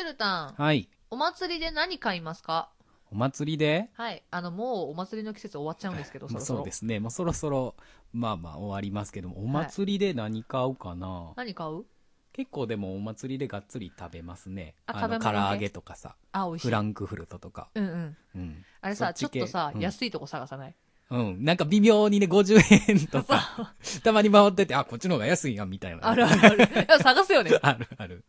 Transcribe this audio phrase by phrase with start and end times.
[0.00, 0.88] チュルタン、はい。
[1.10, 2.70] お祭りで何買いますか？
[3.12, 3.90] お祭りで？
[3.92, 4.22] はい。
[4.30, 6.58] あの、もうお祭りの季節終わっちゃうんですけど、そろそろ。
[6.60, 7.00] そうですね。
[7.00, 7.74] もうそろそろ、
[8.14, 11.84] まあまあ終わりますけども、お祭りで何買うかな、何買う？
[12.32, 14.74] 結構でもお祭りでがっつり食べますね。
[14.86, 16.66] あの、食べ物ね唐揚げとかさ、あ、美味しい。
[16.68, 17.68] フランクフルトとか。
[17.74, 18.16] うんうん。
[18.36, 18.64] うん。
[18.80, 19.40] あれさ、ち系？
[19.40, 20.74] ちょっとさ、うん安いとこ探さない？
[21.10, 21.44] うん。
[21.44, 23.74] なんか微妙にね、50円とか、
[24.04, 26.08] たまに回ってて、あ、こっちの方が安いやん、みたいな。
[26.08, 26.48] あるあるあ
[26.96, 27.02] る。
[27.02, 27.50] 探すよね。
[27.62, 28.24] あるある。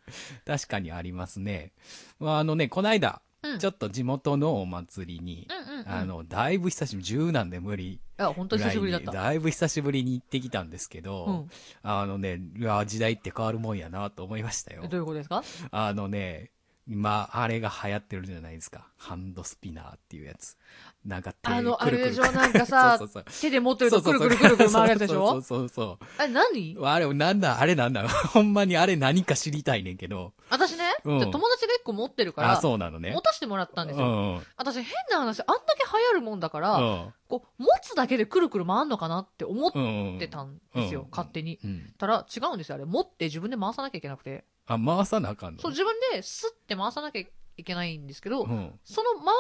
[0.46, 1.72] 確かにありますね。
[2.20, 3.60] まあ、あのね、こないだ、うん。
[3.60, 5.88] ちょっと地元のお祭りに、うんうんうん。
[5.92, 9.12] あの、だいぶ久しぶり、10なんで無理いや、本当に久しぶりだった。
[9.12, 11.50] だいぶ久しぶりに行ってきたんですけど、うん。
[11.84, 14.98] あのね、いや、時代って変わるもんやなと思いましたよど。
[14.98, 15.44] ういうことですか？
[15.72, 16.52] あのね、
[16.88, 18.88] 今、あれが流行ってるじゃないですか。
[18.98, 20.58] ハンドスピナーっていうやつ。
[21.06, 22.32] なんか手あの、 あれでしょ？
[22.32, 25.28] なんかさそうそうそう、手で持ってるとくるくるくるくる回るやつでしょ？
[25.32, 26.78] そうそうそうあれ何。
[26.82, 30.34] あれ、なんだ、あれなんだ、ほんまにあれ何か知りたいねんけど。
[30.50, 33.22] 私ね、友達が一個持ってるから、あ、そうなのね持。
[33.22, 34.06] たせてもらったんですよ。
[34.06, 34.34] うん。
[34.36, 34.46] うん。
[34.58, 40.18] 私変な話、あんだけ流行るもんだから、うんこう、持つだけでくるくる回んのかなって思っうん。
[40.20, 41.60] てたんですよ、うん勝手に。
[41.64, 41.94] うん。
[41.98, 42.86] たら、違うんですよ、あれ。
[42.86, 44.44] 持って自分で回さなきゃいけなくて。
[44.68, 47.22] あ、回さなあかんのそう、自分でスッて回さなきゃ
[47.58, 48.80] いけないんですけど、うん。
[48.84, 49.34] その回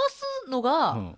[0.45, 1.17] すのが、うん。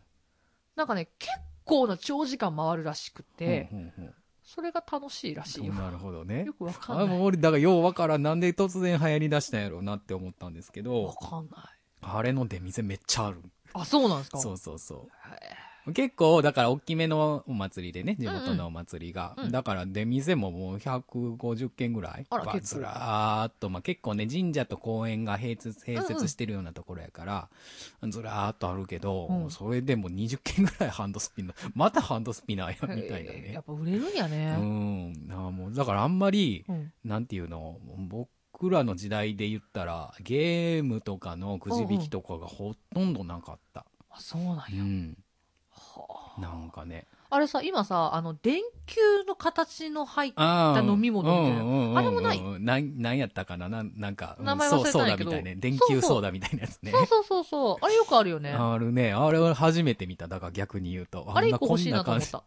[0.75, 1.31] なんかね、結
[1.65, 5.73] 構な長時間回るらしくて、うんうんうんそれが楽しいらしいよ。
[5.73, 6.53] なるほどねよ。
[6.53, 7.17] くわかあんない。
[7.17, 8.23] もう俺、だからようわからん。
[8.23, 11.59] なんで突然流行り出したんやろうなって思ったんですけわど、かんない。
[12.01, 13.41] あれの出店めっちゃある。
[13.73, 14.39] あ、そうなんですか？
[14.39, 15.07] そうそうそう。
[15.91, 19.35] 結構、だから大きめのお祭りでね、地元うんのお祭りが。
[19.37, 22.25] うんだから出店ももう150軒ぐらい。
[22.29, 27.49] あら結構ずらーっと、まあ結構ね、神社と公園が併設、併設してるようなところやから、
[28.09, 33.63] ずらーっとあるけど、うんそれでも20軒ぐらいハンドスピナー、 またハンドスピナーや、みたいなねやっ。
[33.63, 34.51] ぱ売れるんやうね。
[34.55, 35.27] ん。
[35.31, 36.93] あもうだからあんまり、うん。
[37.03, 43.85] なんていうの、僕らの時代で言ったら、ゲームとかのくじ引きとかがほとんどなかった。
[44.09, 44.63] あ、そうなんや。
[44.71, 45.17] うん。
[45.95, 47.07] はあなんかね。
[47.29, 52.41] あれさ、今さ、あの、電球の形の入っあ飲み物みたいなあれもない？
[52.59, 53.69] なん、なんやったかな？
[53.69, 55.61] なんなんか、うん名前忘れたけどダみたいな。
[55.61, 56.91] 電そうそう球ソーダみたいなやつね。
[56.91, 57.85] そうそうそうそう。
[57.85, 58.51] あれよくあるよね。
[58.51, 59.13] ああるね。
[59.13, 60.27] あれは初めて見た。
[60.27, 61.25] だから逆に言うと。
[61.41, 62.43] れ一個欲しいなと思った。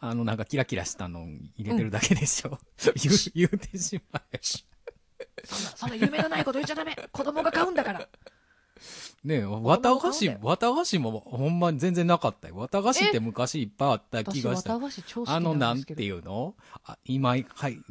[0.00, 1.26] あの、なんかキラキラしたの
[1.56, 2.58] 入れてるだけでしょ。
[2.94, 4.40] 言う、言うてしまえ。
[5.44, 8.08] そんな、そんな夢のないこと言っちゃダメ子供が買うんだから
[9.24, 12.54] ねえ、綿菓子綿菓子もほんまに全然なかったよ。
[12.56, 14.74] 綿菓子って昔いっぱいあった気私、がした
[15.26, 16.02] あの、ななんんて。
[16.04, 16.54] いうの？
[16.84, 17.44] あ今、はい、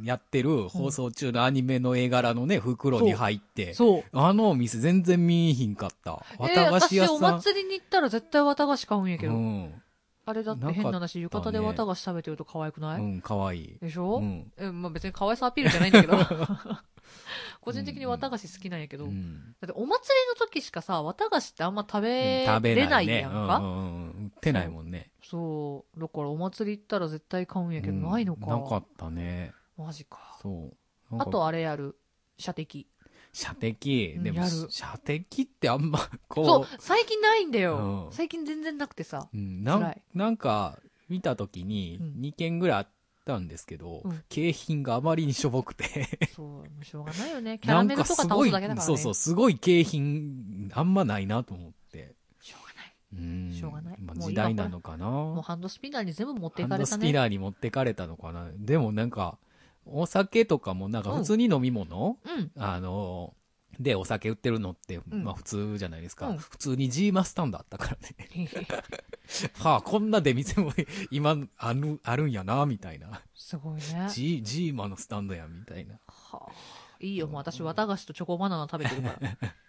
[0.04, 3.74] やってる放送中のアニメの絵柄のね、袋に入って。
[3.74, 4.04] そう。
[4.14, 6.24] あのお店全然見えひんかった。
[6.40, 7.42] えー綿菓子屋私、おさん。
[7.42, 9.34] 祭りに行ったら絶対綿菓子買うんやけど。
[9.34, 9.82] うん。
[10.28, 13.78] あれだって変な話、浴衣で綿菓子食べてると可愛くない、うん、かわいい。
[13.80, 14.52] でしょ、うん。
[14.58, 16.18] え、まあ別に可愛さアピールじゃないんだけど。
[17.62, 19.06] 個人的に綿菓子好きなんやけど。
[19.06, 22.46] うんだってお祭りの時しかさ、綿菓子ってあんま食べ
[22.76, 23.22] れないね。
[23.22, 24.26] やんか、うんうんうん。
[24.26, 25.12] 売ってないもんね。
[25.24, 26.00] そう。
[26.00, 28.48] だからお祭り行ったら絶対買うんやけど、うんないのか。
[28.48, 29.54] なかったね。
[29.78, 30.38] マジか。
[30.42, 30.74] そ
[31.10, 31.18] う。
[31.18, 31.98] あとあれやる。
[32.38, 32.90] 射的。
[33.34, 34.18] 射的。
[34.20, 38.08] でも射的ってあんま、そうこ、最近ないんだよ。
[38.08, 39.30] うん最近全然なくてさ。
[39.34, 40.80] う、うん、ななんか、
[41.10, 42.90] 見たときにうん2件ぐらいあっ
[43.26, 46.30] たんですけどうん、景品があまりにしょぼくて。
[46.36, 47.60] そう、しょうがないよね。
[47.64, 48.82] キャラメルとか倒かすだけだからね。
[48.82, 52.16] そうそう、すごい景品、あんまないなと思って。
[52.42, 52.94] しょうがない。
[53.14, 53.54] うん。
[53.54, 55.06] しょうがないまあ、時代なのかな。
[55.06, 57.02] もうハンドスピナーに全部持っていハンかれたね。
[57.02, 58.50] ドスピナーに持ってかれたのかな。
[58.56, 59.38] でもなんか、
[59.92, 62.52] お酒とかもなんか普通に飲み物、うん。
[62.56, 63.34] あの、
[63.80, 66.30] で、お酒売ってるのって、んまあ普通じゃないですか。
[66.30, 68.50] うん普通に G マスタンドあったからね。
[69.60, 70.74] はあ、こんな出店も
[71.12, 73.22] 今ある、あるんやな、みたいな。
[73.36, 74.08] すごいね。
[74.10, 76.00] G、G マのスタンドや、みたいな。
[76.08, 76.52] はあ、
[77.00, 79.38] いいよ、もう私、綿菓子とチョコバナナ食べてるから。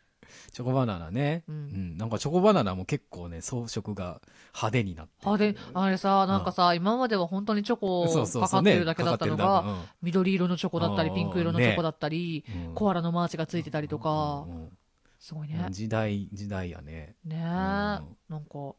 [0.53, 1.45] チョコバナナね。
[1.49, 1.99] ううんん。
[1.99, 4.21] なんかチョコバナナも結構ね、装飾が
[4.55, 5.13] 派手になって。
[5.25, 8.07] あれ、あれさ、なんかさ、今までは本当にチョコ
[8.41, 14.79] かかってるだけだったのが、が、緑色のチョコだったり、うんピンク色のチョコだったり、うんコアラのマーチがついてたりとかう、ん
[15.19, 15.73] すごいねうん。
[15.73, 17.17] 時代、時代やね。
[17.25, 18.75] ねなんか、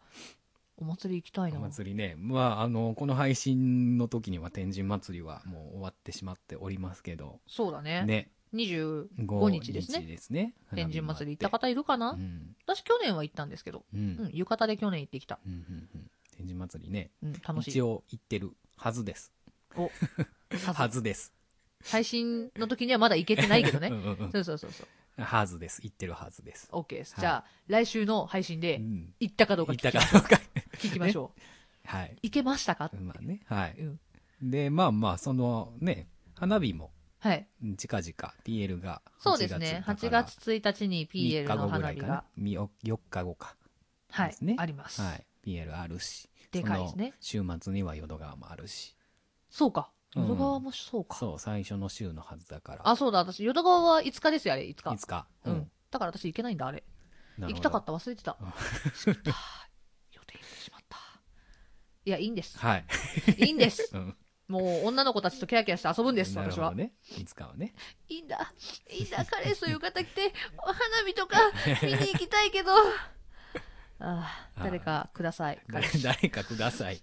[0.81, 1.59] お祭り行きたいな。
[1.59, 2.15] お祭りね。
[2.17, 8.03] まあ、あの、この配信の時には天神祭りはもう終わってしまっておりますけど、そうだね。
[8.05, 8.31] ね。
[8.53, 10.01] 25 5日ですね。
[10.05, 10.53] ですね。
[10.73, 12.55] 天神祭り行った方いるかな、うん。
[12.65, 13.99] 私去年は行ったんですけど、うん。
[13.99, 15.39] ううんん、浴衣で去年行ってきた。
[15.45, 17.11] うんうん天神祭りね。
[17.21, 17.71] うん、楽しい。
[17.71, 19.33] 一応行ってるはずです。
[19.75, 19.91] お、
[20.73, 21.33] はずです。
[21.85, 23.89] 配信の時にはまだ行けてないけどね。
[23.91, 25.21] うんうんうんそうそうそうそう。
[25.21, 25.81] はずです。
[25.83, 26.69] 行ってるはずです。
[26.71, 27.13] OK です。
[27.15, 29.13] はいじゃあ、来週の配信うで、ん。
[29.19, 29.99] 行ったかどうか聞きうか。
[30.77, 31.41] 聞きましょう。
[31.87, 32.17] はい。
[32.23, 32.89] 行けましたか？
[33.01, 33.41] まあね。
[33.45, 33.75] はい。
[33.77, 33.99] うん。
[34.49, 37.47] で、まあまあ、そのね、花火もはい。
[37.77, 39.83] 近々 PL がそうですね。
[39.85, 43.55] 8月1日に PL 3日の後ぐら花火がいかな、みよ4日後か
[44.11, 45.01] はいあります。
[45.01, 48.95] はい PL あるしでかいですね週末には淀川もあるし
[49.49, 49.91] そうか。
[50.15, 51.15] うん淀川もそうか。
[51.17, 53.19] そう最初の週のはずだからあ、そうだ。
[53.19, 54.93] 私、淀川は5日ですよ、あれ、5日。
[54.95, 55.71] いつかうん。
[55.91, 56.83] だから私行けないんだ、あれ。
[57.37, 58.35] 行きたかった、忘れてた。
[58.95, 59.31] しまった
[60.11, 60.97] 予定入れてしまった。
[62.05, 62.57] いや、いいんです。
[62.57, 62.85] はい、
[63.37, 63.91] いいんです。
[63.93, 64.17] うん、
[64.49, 66.73] もう、女の子たちとキャーキャーして遊ぶんです、私は。
[66.73, 67.73] ねいつかはね
[68.09, 68.51] いいんだ。
[68.89, 71.37] いいんだ、彼氏と浴衣着て、 花火とか
[71.83, 72.71] 見に行きたいけど。
[74.01, 75.59] ああ、誰かください。
[75.67, 77.01] 誰かください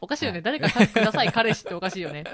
[0.00, 0.40] おかしいよね。
[0.40, 2.24] 誰かください、彼氏っておかしいよね。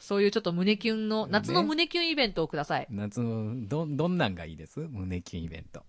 [0.00, 2.86] そういうちょっと胸キュンの、夏の胸キュンイベントをください。
[2.90, 4.80] 夏のどどんなんがいいです？
[4.80, 5.84] 胸キュンイベント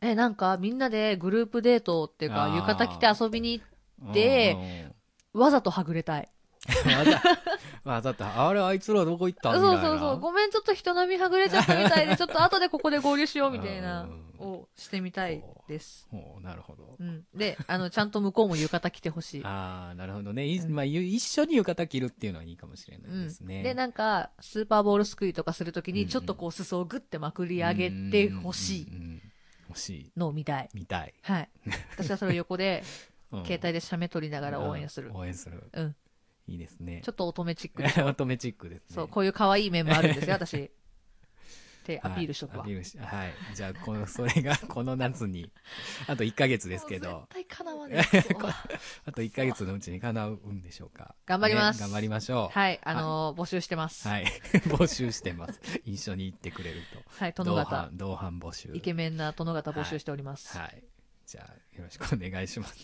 [0.00, 3.60] え、なんか、みんなでグループデートっていうか、浴衣着て遊びに
[4.02, 4.92] 行って、
[5.34, 6.28] わざとはぐれたい。
[6.86, 7.22] う んわざ
[7.84, 10.20] わざとあれあいつらどこ行ったそうみたいなそうそう。
[10.20, 16.08] ごめん、ちょっと人並みはぐれちゃったみたいで、 ちょっと後でここで合流しようみたいなうん、をしてみたいです。
[16.10, 17.24] ほうなるほどうん。
[17.34, 19.44] で、あの、ちゃんと向こうも浴衣着てほしい。
[19.46, 29.22] ああなるほどね、いうんまあ、ゆ一緒に浴衣着るっていうのはいいかもしれなうんいですね、で、なんか、スーパーボールすくいとかするときに、うんうんちょっとこう、裾をぐってまくり上げてほしいうんうんうん
[29.68, 30.68] 欲しいのを見たい。
[30.74, 31.48] 見たい、はい。
[31.96, 32.84] 私はそれを横で、
[33.38, 33.44] うん。
[33.44, 35.08] 携帯で写メ撮りながら応援する。
[35.10, 35.16] うん。
[35.16, 35.70] 応援する。
[35.72, 35.96] うん。
[36.46, 37.00] いいですね。
[37.04, 37.88] ちょっと乙女チックで。
[38.02, 38.94] 乙女チックですね。
[38.94, 40.56] そう、こういう可愛い面もあるんですよ、 私。
[41.84, 42.64] ってアピールしとくわ。
[42.64, 42.72] はい。
[42.72, 43.32] アピールしはい。
[43.54, 45.50] じゃあこのそれが この夏に
[46.06, 47.26] あと1ヶ月ですけど。
[47.32, 48.54] 絶対叶わないですわ
[49.04, 51.14] あと1ヶ月のうちに叶うんでしょうか。
[51.26, 51.80] 頑張ります。
[51.80, 52.58] ね頑張りましょう。
[52.58, 54.08] はい、あのー募集してます。
[54.08, 54.24] はい。
[54.68, 55.60] 募集してます。
[55.84, 57.90] 一緒に行ってくれるはい、と殿方。
[57.92, 58.70] 同伴募集。
[58.74, 60.56] イケメンな殿方募集しております。
[60.56, 60.84] はい。
[61.26, 62.74] じゃあよろしくお願いします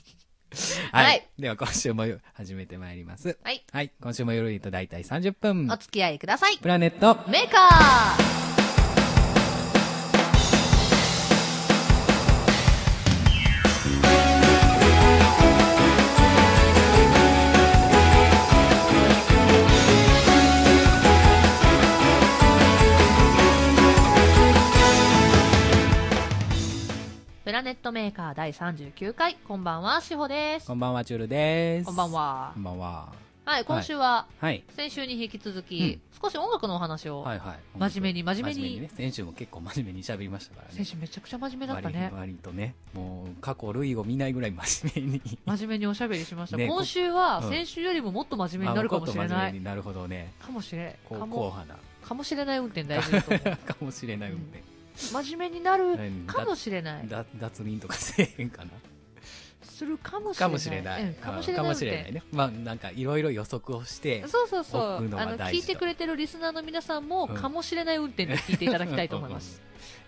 [0.93, 1.27] はい。
[1.39, 2.05] では今週も
[2.35, 3.39] 始めてまいります。
[3.43, 3.65] はい。
[3.73, 3.93] はい。
[4.01, 5.69] 今週も夜と大体30分。
[5.71, 6.59] お付き合いください。
[6.59, 7.29] プラネット。
[7.31, 8.40] メーカー
[27.61, 30.67] ラネットメーカー第39回、こんばんは、しほです。
[30.67, 30.73] こ。
[30.73, 31.85] んばんはチュールです。
[31.85, 32.53] こんばんは。
[32.55, 32.63] こん。
[32.63, 33.13] ばんは。
[33.45, 34.65] はい、今週は、はい。
[34.75, 37.59] 先週に引き続き、少し音楽のお話を、はいはい。
[37.79, 38.81] 真面目に真面目に。
[38.81, 38.91] ね。
[38.97, 40.75] 先週も結構真面目に喋りましたからね。
[40.75, 42.05] 先週めちゃくちゃ真面目だったね。
[42.05, 42.33] 割。
[42.33, 42.75] 割とね。
[42.95, 45.39] もう過去類を見ないぐらい真面目に。
[45.45, 46.57] 真面目におしゃべりしました。
[46.57, 47.51] ね今週はうん。
[47.51, 49.29] 先週よりももっと真面目になるかもしれない。
[49.29, 50.33] 面目になるほどね。
[50.41, 52.09] かもしれこうかも硬派な。
[52.09, 53.57] かもしれない運転大事だと思う。
[53.69, 54.63] かもしれない運転、
[54.97, 56.27] 真面目になる何？
[56.27, 57.09] かもしれない。
[57.09, 58.71] だ脱輪とかせえへんかな？
[59.63, 61.15] するかもしれない。
[61.15, 62.13] かもしれない、うんかもしれない。
[62.13, 64.83] ねまあなんかいろいろ予測をしてそうそうそう。
[64.83, 69.63] あの、聞いてくれてるリスナーの皆さんも、うんかもしれない運転で聞いていただきたいと思います。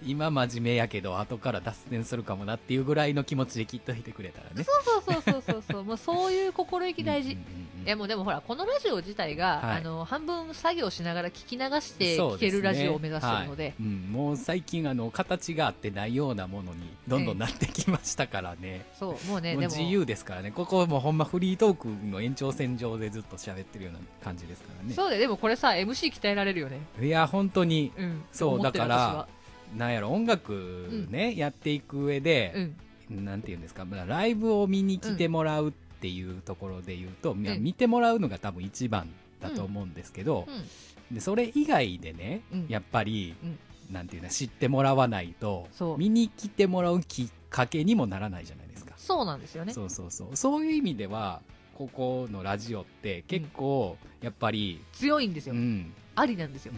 [0.05, 5.85] 今真面目やけど後から脱線するかもなっていうぐらいの気持ちで聞いといてくれたらねそうそうそうそうそう。
[5.85, 7.39] もうそういう心意気大事うん。
[7.39, 9.77] うんうんいやもうでもほら、このラジオ自体が、はい。
[9.79, 13.75] あの、半分作業しながら聞き流して聞けるラジオを目指してるので、はい。
[13.81, 20.51] うん、もう最近あの形があってないようなものにどんどんなってきましたからね、そう、もうね、もうでも、自由ですからね。
[20.53, 24.95] ここもうほんまフリートークの延長線上でずっと喋ってるような感じですからね。
[24.95, 26.81] そうだよ、でもこれさ、MC 鍛えられるよね。
[27.01, 27.93] いや本当に。
[27.97, 28.23] うん。
[28.33, 29.29] そうだから
[29.77, 32.77] なんやろ音楽ね、やっていく上で、うん。
[33.25, 35.73] なんていうんですかまあライブを見に来てもらうっ
[36.03, 37.63] ていうところで言うと、うん。
[37.63, 39.09] 見てもらうのが多分一番
[39.41, 41.15] だと思うんですけど、うん。
[41.15, 42.67] でそれ以外でね、うん。
[42.69, 43.59] やっぱり、うん。
[43.91, 45.69] なんていうの知ってもらわないと
[45.99, 49.73] 見に来てもらうきっかけにもならないじゃないですか、そうなんですよね。
[49.75, 50.37] そうそうそう。
[50.37, 51.43] そういう意味では
[51.75, 55.55] ここのラジオって結構やっぱり、強いんですよ。
[55.55, 55.93] うん。
[56.15, 56.73] ありなんですよ。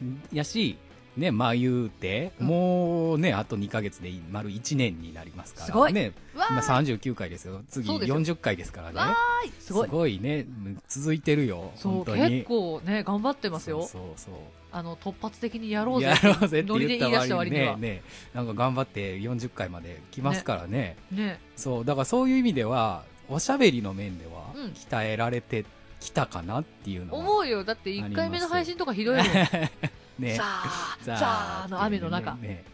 [0.00, 0.04] う。
[0.04, 0.22] ん。
[0.32, 0.76] やし
[1.16, 2.46] ねまあ言うて、うん。
[2.46, 5.66] もうねあと2か月で丸1年になりますから。
[5.66, 5.92] すごい。
[5.92, 6.84] ね今わー。
[6.84, 7.62] い39回ですよ。
[7.68, 8.20] 次そうですよ。
[8.20, 8.98] 40回ですからね。
[8.98, 9.52] わーい。
[9.60, 10.18] すごい。
[10.20, 10.46] ね。
[10.88, 12.30] 続いてるよそう、本当に。
[12.38, 13.82] 結構ね、頑張ってますよ。
[13.86, 14.34] そうそう
[14.70, 16.06] あの、突発的にやろうぜ。
[16.06, 18.02] やろうぜって言った割にねね
[18.32, 20.96] なんか頑張って40回まで来ますからね。
[21.10, 21.40] ね。
[21.56, 24.72] そうだからそういう意味ではおしゃべりの面ではうん。
[24.72, 25.66] 鍛えられて
[26.00, 27.64] きたかなっていうのは、思うよ。
[27.64, 29.26] だって1回目の配信とかひどいもん。
[30.18, 30.34] ね。
[30.36, 32.34] ザー、 ザーの雨の中。
[32.36, 32.40] ね。
[32.48, 32.64] ね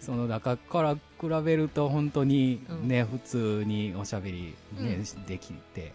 [0.00, 2.88] その中から比べると本当にうん。
[2.88, 5.92] ね、普通におしゃべり、ねうできて。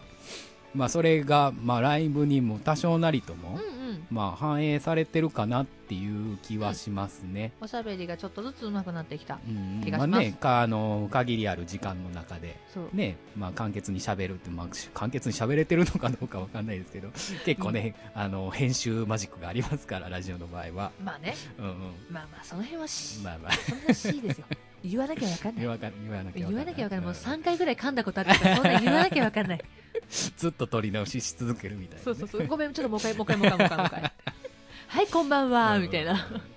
[0.74, 3.85] まあそれが、まあライブにも多少なりとも、うんうん。
[4.10, 7.52] まあ反映されてるかなっていう気はしますね。
[7.60, 9.38] おしゃべりがちょっとずつ上手くなってきた。
[9.48, 12.56] うん気がしますまあね、かあの限りある時間の中で。
[12.92, 17.08] ね、まあ簡潔に喋るって、まあ簡潔に喋れてるのかどうかわかんないですけど、
[17.44, 20.92] 結構ね、あの、編集マジックがありますから、ラジオの場合は。
[21.02, 21.34] まあね。
[21.58, 21.72] うんうん。
[22.10, 24.46] まあまあ、その辺はし、まあまあ、そんなしですよ。
[24.84, 25.60] 言わなきゃわかんない。
[25.62, 27.06] 言わか言わなきゃ言わなきゃわかんない。
[27.06, 29.64] もううん3回ぐらい噛んだことあるから、そんな言わなきゃわかんない。
[30.36, 32.46] ずっと取り直しし続けるみたいなね、そうそうそう。
[32.46, 34.12] ごめん、ちょっともう一回、もう一回、もう一回、もう一回。
[34.88, 36.12] はい、こんばんは、みたいな。
[36.12, 36.56] うん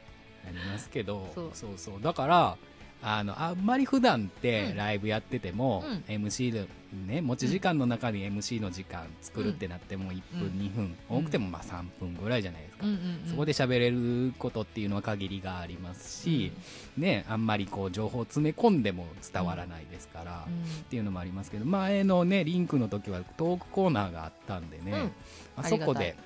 [0.49, 2.57] ありますけどそうそうそうだから
[3.01, 4.77] あのあんまり普段ってうん。
[4.77, 6.15] ライブやってても、うん。
[6.15, 6.67] MC で
[7.07, 10.47] ね持ち時間の中に MC の時間作るってなっても1分、うん。
[10.49, 13.29] 2分多くてもまあ3分ぐらいじゃないですか、うんうんうん。
[13.29, 16.51] そこで喋れることっていうのは限りがありますし、
[16.97, 25.11] ね、あんまりこう情報を詰め込んでも伝わらないですから、うん、っていうのもありますけど前のねリンクの時はトークコーナーがあったんでね、うん。
[25.57, 26.17] あそこで、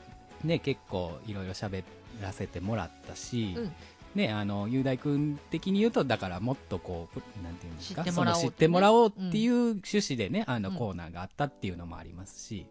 [0.43, 1.83] ね、結構いろいろ喋
[2.21, 3.71] らせてもらったし、うん
[4.15, 8.03] ね、あの雄大君的に言うとだからもっとこうなんていうんですか？
[8.03, 12.67] 知ってもらおうってもらおうっていう趣旨でね、あのうんコーナーがあったっていうのもありますし、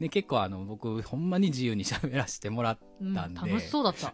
[0.00, 4.12] で結構あの僕ほんまに自由に喋らせてもらっうんたんで楽しそうだった。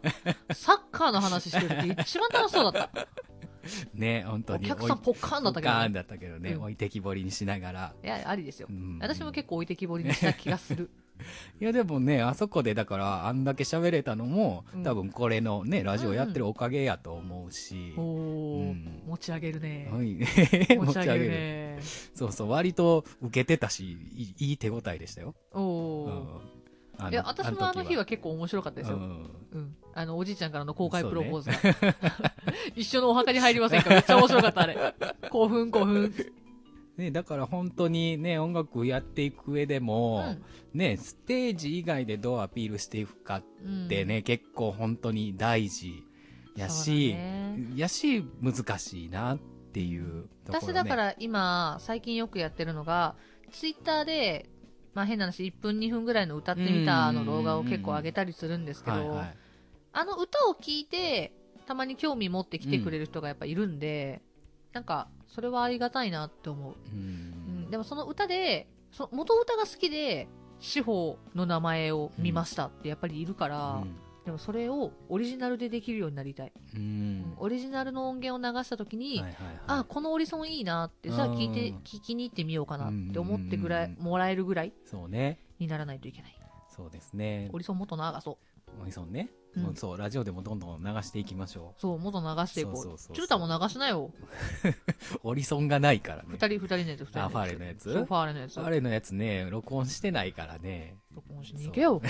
[0.54, 3.08] サッカーの話してるって一番楽しそうだった。
[3.94, 5.74] ね本当おに客さんポッカーンだったけど、ね。
[5.74, 8.72] ポッカーンだったけどね、うん置いてきぼりにしながら、いや、ありですよう。
[8.72, 10.90] ん私も結構置いてきぼりにした気がする。
[11.60, 19.88] いやでもねあそこでだからあんだけ喋れたのも、うん多分これのねラジオやってるおかげやと思うし、おー、うん持ち上げるね。
[19.90, 20.16] はい
[20.76, 21.78] 持ち上げるね。
[22.14, 26.40] そうそう割と受けてたしいいい手応えでしたよ、お
[27.10, 28.96] いや、私もあの日はは結構面白かったですよ。
[28.96, 29.76] うんうん。
[29.94, 31.56] あの、おじいちゃんからの公開プロポーズが。
[32.74, 34.94] 一緒のお墓に入りませんかめっちゃ面白かった、あれ。
[35.30, 36.12] 興奮、興奮。
[36.96, 40.36] ね、だから本当にね音楽やっていく上でも、
[40.72, 43.84] ねステージ以外でどうアピールしていくかうん。
[43.86, 46.04] ってね、結構本当に大事
[46.56, 47.66] やし、だね。
[47.76, 49.38] やし難しいなっ
[49.72, 53.14] ていうね、私だから今、最近よくやってるのが、
[53.52, 54.48] ツイッターで、
[54.94, 59.36] まあ変な話、1分2分ぐらいの歌ってみたの動画を結構上げたりするんですけど、はいはい。
[59.92, 61.32] あの歌を聴いて、
[61.66, 64.22] たまに興味持ってきてくれる人がやっぱいるんで、
[64.72, 66.72] なんか、それはありがたいなって思う。
[66.72, 67.66] ううん。
[67.66, 70.28] ん、でもその歌で、その元歌が好きで、
[70.60, 73.84] 司法の名前を見ましたってやっぱりいるから、
[74.24, 76.52] でもそれをオリジナルでできるようになりたい。
[76.74, 76.80] うん。
[76.80, 77.34] うん。
[77.36, 79.60] オリジナルの音源を流した時に、はいはいはい。
[79.66, 85.38] あ、このオリソンいいなって、じゃあ聞いてうん、聞きに行ってみようかなって思ってぐらい、うんもらえるぐらいそうね。
[85.58, 86.40] にならないといけない。
[86.74, 87.50] そうですね。
[87.52, 88.38] オリソンもっと流そオ
[88.84, 91.80] リソンね、うんそうラジオでもどんどん流していきましょう。
[91.80, 92.76] そう、もっと流していこう。
[92.76, 94.12] そうそうチュルタも流しなよ。
[94.12, 97.24] う オリソンがないからね二人、二人のやつ、二人。
[97.24, 97.92] あファーレのやつ？
[97.92, 98.54] そう、ファーレのやつ。
[98.54, 102.02] ファーレのやつね録音してないからね録音しに行けよ。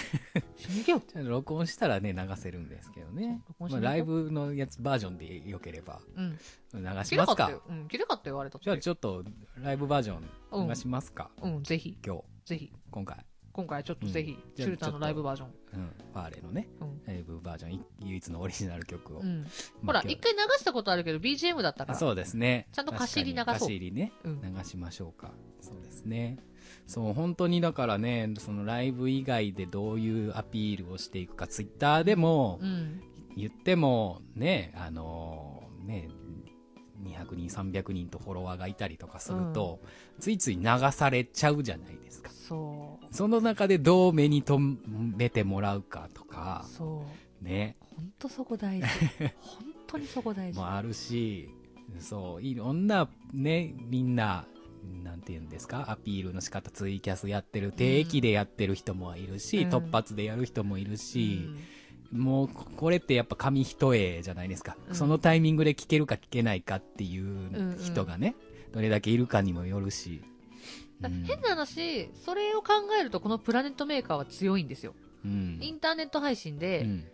[0.56, 1.02] しに行けよ。
[1.28, 6.38] 録音したらね流せるんですけどねまあ、ライブのやつバージョンでよければうん。
[6.74, 7.60] 流綺しますか。
[7.68, 8.64] うん、綺麗かったよ、あれだって。
[8.64, 9.22] じゃあちょっと
[9.58, 10.18] ライブバージョ
[10.50, 12.72] うんン流しますか、うん、ぜひ、今日ぜひ。
[12.90, 13.24] 今回、
[13.56, 15.48] 今回ちょっとぜひ、うんチュルタのライブバージョン。
[15.48, 17.00] うん、ファーレのねうん。
[17.06, 19.46] ライブバージョンい唯一のオリジナル曲を、うん。
[19.84, 21.96] ほら、一回流したことあるけど、BGM だったから。
[21.96, 24.42] あそうですねちゃんと貸し入り流そうりねうん。
[24.42, 25.32] 流しましょうか
[25.62, 26.36] そうですね
[26.86, 33.00] そう本当にだからねそのライブ以外でどういうアピールをしていくかツイッターでもうん。
[33.36, 36.08] 言ってもねあのね
[37.02, 39.80] 200人300人とフォロワーがいたりとかすると、
[40.18, 43.05] ついつい流されちゃうじゃないですかそう。
[43.16, 44.76] その中でどう目に留
[45.16, 46.64] めてもらうかとか。
[46.68, 47.04] そ
[47.40, 47.44] う。
[47.44, 47.76] ね。
[47.80, 48.86] ほんとそこ大事。
[49.40, 50.58] 本当にそこ大事。
[50.58, 51.48] もあるし
[51.98, 54.46] そういろんなねみんな
[55.02, 55.90] なんて言うんですか？
[55.90, 59.70] アピールの仕方ツイキャスやってる定期でやってる人もいるし、うん。
[59.70, 61.48] 突発でやる人もいるし
[62.12, 62.20] う、ん。
[62.20, 64.94] もうここれってやっぱ紙一重じゃないですか、うん。
[64.94, 68.36] そのタイミングで聞けるか聞けないかっていう人がね、
[68.72, 70.22] どれだけいるかにもよるし、
[71.00, 74.94] 変な話、それを考えるとこのプラネットメーカーは強いんですよ。
[75.24, 75.58] うん。
[75.60, 77.04] インターネット配信で、うん。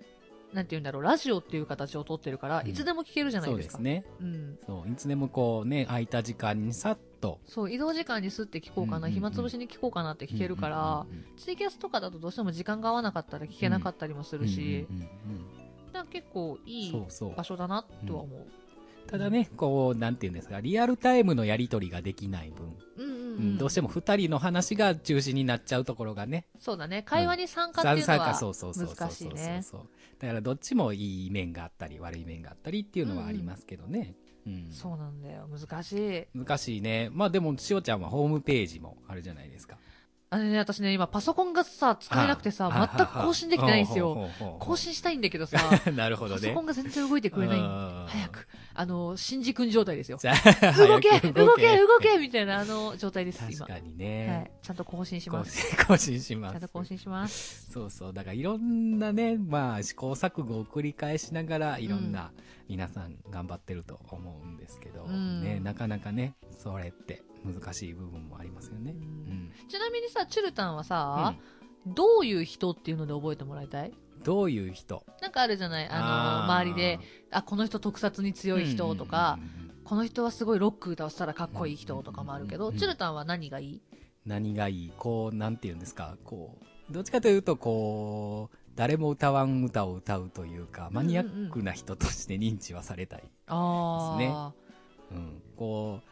[0.52, 2.68] なんて言うんだろう、ラジオっていう形を取ってるから、うん。
[2.68, 3.72] いつでも聞けるじゃないでか。
[3.72, 4.04] そうですすね。
[4.20, 4.58] うん。
[4.66, 7.40] そういつでもこうね空いた時間にさっと。
[7.46, 11.06] そう、移動時間にすって聞こうかな、暇つぶしに聞こうかなって聞けるから、
[11.38, 14.86] ツイキャスとかだとどうしても時間が合わなかったら聞けなかったりもすうんるし、
[16.10, 16.92] 結構いい
[17.36, 18.46] 場所だなとは思う。
[19.06, 23.21] ただねこうなんていうんですかリアルタイムのやり取りができない分、うん。
[23.58, 26.46] どうしても2人の話が中心になっちゃうところがね。
[26.58, 27.02] そうだね。
[27.02, 29.60] 会話に参加っていうのはそうそうそうそう難しいね。
[29.62, 34.14] そうそうだからどっちもいい面があったり悪い面があったりっていうのはありますけどね、
[34.46, 34.68] うん。
[34.70, 35.48] そうなんだよ。
[35.48, 36.26] 難しい。
[36.34, 37.08] 難しいね。
[37.12, 39.78] まあでもしおちゃんはホームページもあるじゃないですか
[40.32, 44.30] あのね、私ね、今パソコンがさ、使えなくてさ、全く更新できてないんですよ。
[44.60, 45.58] 更新したいんだけどさ、
[45.94, 46.40] なるほどね。
[46.40, 47.58] パソコンが全然動いてくれない。
[47.58, 48.48] 早く。
[48.72, 50.16] あの、新次君状態ですよ。
[50.16, 53.66] 動け動け動けみたいなあの状態です、今。
[53.66, 54.28] 確かにね。
[54.28, 54.50] はい。
[54.62, 55.76] ちゃんと更新します。
[55.86, 56.52] 更新します。
[56.52, 57.70] ちゃんと更新します。
[57.70, 58.12] そうそう。
[58.14, 62.32] だからいろんなね、まあ試行錯誤を繰り返しながら、いろんな
[62.70, 68.94] 皆さん頑張ってると思うんですけど、ね、なかなかね、それって難しい部分もありますよね。
[69.68, 71.34] ちなみにさ、チュルタンはさ、
[71.86, 73.92] どういう人っていうので覚えてもらいたい？
[74.22, 75.04] どういう人？
[75.20, 75.88] なんかあるじゃない？
[75.88, 79.38] あの、周りで、あ、この人特撮に強い人とか、
[79.84, 83.82] この人はすごいロック歌をしたらかっこいい人とかもあるけど、チュルタンは何がいい？
[84.24, 84.92] 何がいい？
[84.96, 86.56] こう、なんて言うんですか、こ
[86.88, 94.32] う、どっちかというと、こう、誰も歌わん歌を歌うというか、マニアックな人として認知はされたいですね。
[95.10, 96.00] うん、こ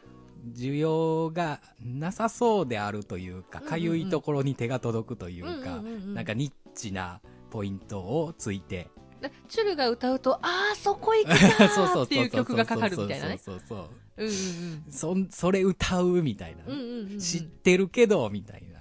[0.53, 5.81] 需要がなさそうであるというか、かゆいところに手が届くというか、
[6.13, 8.89] なんかニッチなポイントをついて。
[9.49, 13.37] チュルが歌うと、ああ、そこ行くかーっていう曲がかかるみたいなね。
[13.37, 13.89] そうそうそう。
[14.17, 14.33] うんうん
[14.87, 16.63] うん、そそれ歌うみたいな、
[17.19, 18.79] 知ってるけど、みたいな。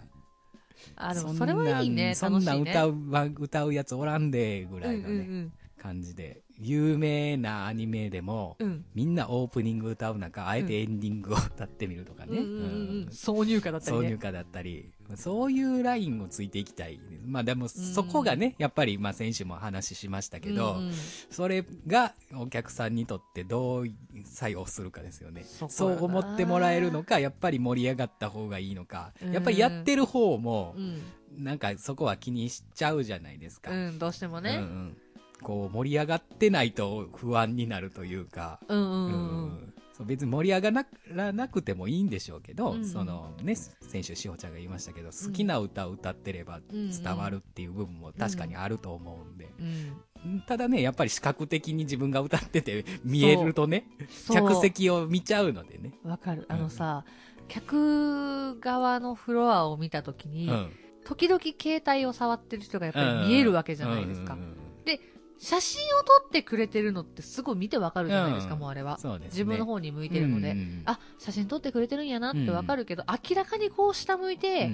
[0.97, 2.14] あ、でもそれはいいね。
[2.14, 2.95] そんなん歌う、
[3.38, 5.49] 歌うやつおらんで、ぐらいのね、
[5.79, 6.43] 感じで。
[6.61, 12.38] 有名なアニメでも、うん、みんなオープニング歌う中、あえてエンディングを歌ってみるとかね。
[13.11, 14.93] 挿入歌だったり、ね、挿入歌だったり。
[15.17, 17.00] そういうラインをついていきたい。
[17.25, 20.93] まあでも、そこがね、やっぱり、まあ先週も話しましたけど、うんうん、
[21.31, 23.87] それがお客さんにとってどう
[24.25, 25.45] 作用するかですよね。
[25.45, 30.76] そう思ってもらえるのか、やっぱり盛り上がった方がいいのか、やっぱりやってる方も、
[31.37, 33.71] なんかそこは気にしちゃうじゃないですか。
[33.71, 34.59] うん、どうしてもね。
[34.59, 34.97] うんうん
[35.42, 39.09] こう盛り上がってないと不安になるというか、うんう
[39.47, 39.75] ん
[40.06, 53.85] 別に盛り上がらなくてもいいんでしょうけど、うんうん、そのね、先週しほちゃんが言いましたけど、好きな歌を歌ってれば伝わるっていう部分も確かにあると思うんで、うんうん、ただね、やっぱり視覚的に自分が歌ってて見えるとね、
[54.32, 55.92] 客席を見ちゃうのでね。
[56.04, 56.47] わかる。
[56.49, 57.04] あのさ、
[57.38, 60.50] うん、客側のフロアを見たときに、
[61.04, 64.37] 時々携帯を触ってる人がやっぱり見えるわけじゃないですか。
[64.37, 64.40] で、
[65.40, 74.70] 写真を撮ってくれてるのってすごい見てわかるじゃないですか、うん、もうあれは、ね、自分の方に向いてるので、うんうん、あ写真撮ってくれてるんやなってわかるけど、うん、明らかにこう下向いて、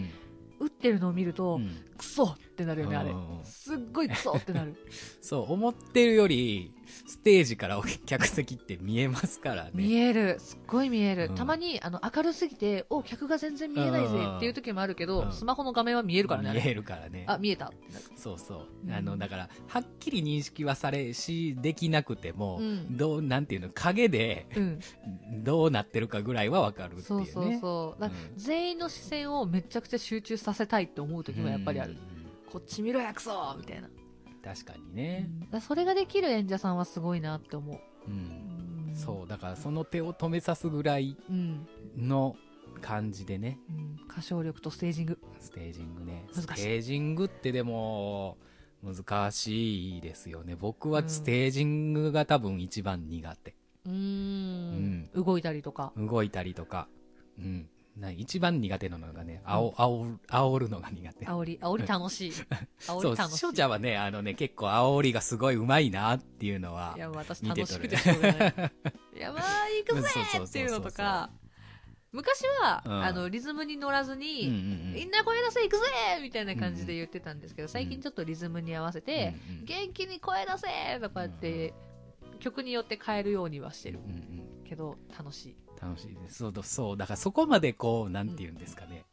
[0.58, 1.60] 打ってるのを見ると、
[1.96, 3.14] クソってなるよね、あれ。
[3.44, 4.74] すっごいクソってなる。
[5.22, 6.74] そう、思ってるより、
[7.06, 9.70] ステージからお客席って見えますからね。
[9.74, 10.36] 見える。
[10.38, 11.26] すっごい見える。
[11.28, 16.52] うん、たまに、あの、明るすぎて、お、客が全然見えないぜっていう時もあるけど、スマホの画面は見えるからね。
[16.52, 17.24] 見えるからね。
[17.26, 17.72] あ、見えた。
[18.16, 18.92] そうそう。
[18.92, 24.80] あの、だから、はっきり認識はされし、できなくても、うん、どう、なんていうの、影で、うん、
[25.42, 27.26] どうなってるかぐらいはわかるっていうね。
[27.26, 28.10] そうそうそう。
[28.36, 31.96] 全員の視線をめちゃくちゃ集中させたいって思う時もやっぱりある。
[32.50, 33.88] こっち見ろやくそみたいな。
[34.46, 39.28] 確かにね、うん、それができる演者さんはすごいなって思う、うん、うん、そう。
[39.28, 41.16] だからその手を止めさすぐらい
[41.98, 42.36] の
[42.80, 45.18] 感じでね、うん、歌唱力とステージング。
[45.40, 46.24] ステージングね。
[46.30, 48.38] ステージングってでも
[48.84, 50.54] 難しいですよね。
[50.54, 53.56] 僕はステージングが多分一番苦手。
[53.84, 55.10] うん。
[55.12, 55.92] 動いたりとか。
[55.96, 56.86] 動いたりとか。
[57.36, 61.26] うんな一番苦手なのがね、あお、あお、煽るのが苦手。
[61.26, 62.30] 煽り、煽り楽しい。
[62.86, 63.38] 煽り楽しい。
[63.38, 68.54] そう、翔ちゃんはね、あのね、結構煽りがすごい上手いなっていうのは、いや、私楽しくてしょうがない。
[69.18, 70.08] やばい、行くぜ
[70.44, 71.30] っていうのとか、
[72.12, 74.58] 昔は、うん、あの、リズムに乗らずに、うんうんう
[74.90, 75.84] ん、みんな声出せ行くぜ
[76.22, 81.74] みたいな感じで言ってたんですけど、最近ちょっとリズムに合わせて、うんうん、元気に声出せとかって、
[82.40, 83.98] 曲によって変えるようにはしてる。
[83.98, 84.16] うんう
[84.62, 85.56] ん、けど、楽しい。
[85.80, 86.38] 楽しいです。
[86.38, 89.04] そう、そう、だからそこまでこう、なんて言うんですかね。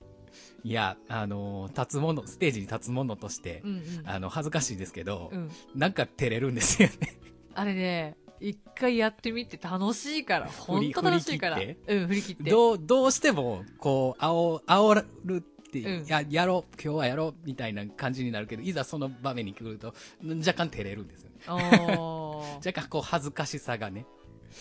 [0.64, 7.20] うん、いや、あの、立つもの、ステージに立つものとして、うんうん、あの、恥ずかしいですけど、うん、なんか照れるんですよね。
[7.56, 11.58] あれね、一回やってみて楽しいから、本当楽しいから。
[11.58, 12.50] うん、振り切って。
[12.50, 21.36] どう、どうしても、こう、あお、煽るって、うん、や、やろう、今日はやろう、みたいな感じになるけど、いざその場面に来ると、若干照れるんですよね。
[21.48, 24.06] 若干こう、恥ずかしさがね。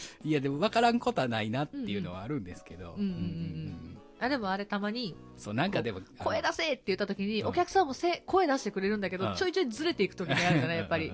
[0.25, 2.97] いや、でも分からんことはないなっていうのはあるんですけど。
[4.21, 11.13] あ、でもあれたまに、そう、なんかでも、声出せって言った時に、お客さんもせ声出してくれるんだけど、ちょいちょいずれていく時があるよね、やっぱり。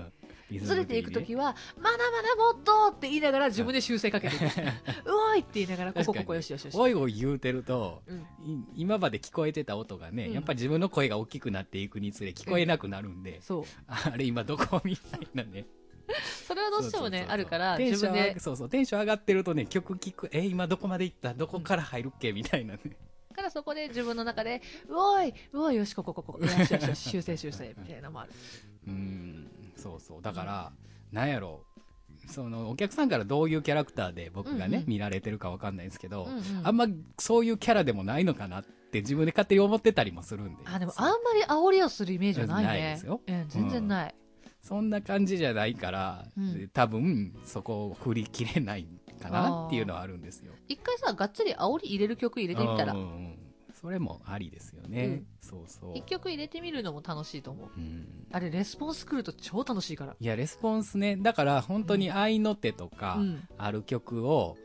[0.57, 4.43] ずれていくときは、まだまだもっとって言いながら自分で修正かけていく。
[4.43, 4.47] う
[5.31, 6.77] おいって言いながら、ここここよしよしよし。
[6.77, 8.01] おいおい言うてると、
[8.75, 13.63] 今まで聞こえてた音がね、やっぱり自分の声が大きくなっていくにつれ聞こえなくなるんで、そう。
[13.87, 15.67] あれ今どこみたいなね。
[16.47, 18.39] それはどうしてもね、あるから、自分で。
[18.39, 21.33] そうそう、テンション上がってるとね、曲聴く、え、今どこまで行った？
[21.33, 22.31] どこから入るっけ？
[22.33, 22.79] みたいなね。
[23.35, 28.31] からそこで自分の中で、うおい、うおい、よし、ここ、ここ、よしよし修正修正、みたいなのもある。
[28.87, 30.21] うん、そうそう。
[30.21, 30.71] だから、
[31.11, 31.69] うん、なんやろう。
[32.27, 36.85] そのお客さんからどういうキャラクターで僕がね、うんうん、見られてるかわかんないですけど、うんうん、あんま
[37.17, 40.63] そういうキャラでもないのかなって自分で勝手に思ってたりもするんで。
[40.65, 42.67] あ、でもあんまり煽りをするイメージはないね。
[42.67, 43.21] ないですよ。
[43.25, 44.15] うん、全然ない。
[44.61, 48.87] そんな感じじゃないから、うん、多分そこを振り切れない
[49.21, 50.53] かなっていうのはあるんですよ。
[50.67, 52.93] 一回さ、がっつり煽り入れる曲入れてみたら。
[52.93, 53.39] うんうん
[53.79, 55.05] それもありですよね。
[55.05, 55.97] うん、そうそう。
[55.97, 57.69] 一曲入れてみるのも楽しいと思う。
[57.77, 60.17] うん、あれ、レスポンス来ると超楽しいから。
[60.19, 61.15] いや、レスポンスね。
[61.15, 63.19] だから、本当に愛の手とか、
[63.57, 64.57] ある曲を、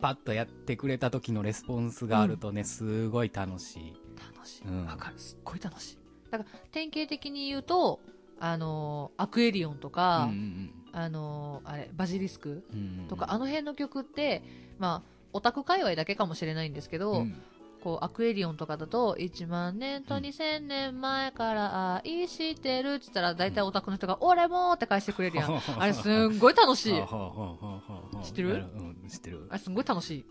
[0.00, 3.94] パッとやってくれた時のレスポンスがあるとね、すごい楽しい。
[4.34, 4.86] 楽しい。
[4.86, 5.18] わ、かる。
[5.18, 5.98] すっごい楽しい。
[6.30, 8.00] だから、典型的に言うと、
[8.38, 12.64] あのアクエリオンとか、うんうん、あのあれ、バジリスク
[13.08, 14.42] とか、うんうん、あの辺の曲って、
[14.78, 17.34] まあ、オタク界隈だけかもしれないんですけど、うん、
[17.82, 25.60] こう、アクエリオンとかだと、1万年と2000年前から愛してるって言ったら、大体オタクの人が、俺もって返してくれるやん。
[25.78, 26.94] あれすんごい楽しい。
[28.24, 28.64] 知ってる？
[29.08, 29.46] 知ってる？
[29.50, 30.24] あれすんごい楽しい。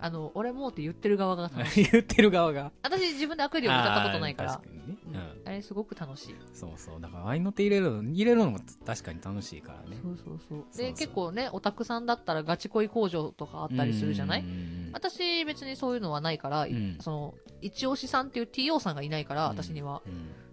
[0.00, 1.88] あの、俺もって言ってる側が楽しい。
[1.90, 2.72] 言ってる側が。
[2.82, 4.50] 私自分でアクエリオン歌ったことないから。
[4.52, 4.96] 確かにね。
[5.44, 6.34] あれすごく楽しい。
[6.52, 7.00] そうそう。
[7.00, 9.96] だから愛の手入れるの、入れるのも確かに楽しいからね。
[10.02, 10.64] そうそうそう。
[10.76, 14.44] で、結構ね、オタクさんだったらガチ恋工場とかあったりするじゃない？
[14.92, 16.66] 私別にそういうのはないから、
[17.00, 20.02] その、一押しさんっていう TO さんがいないから、私には。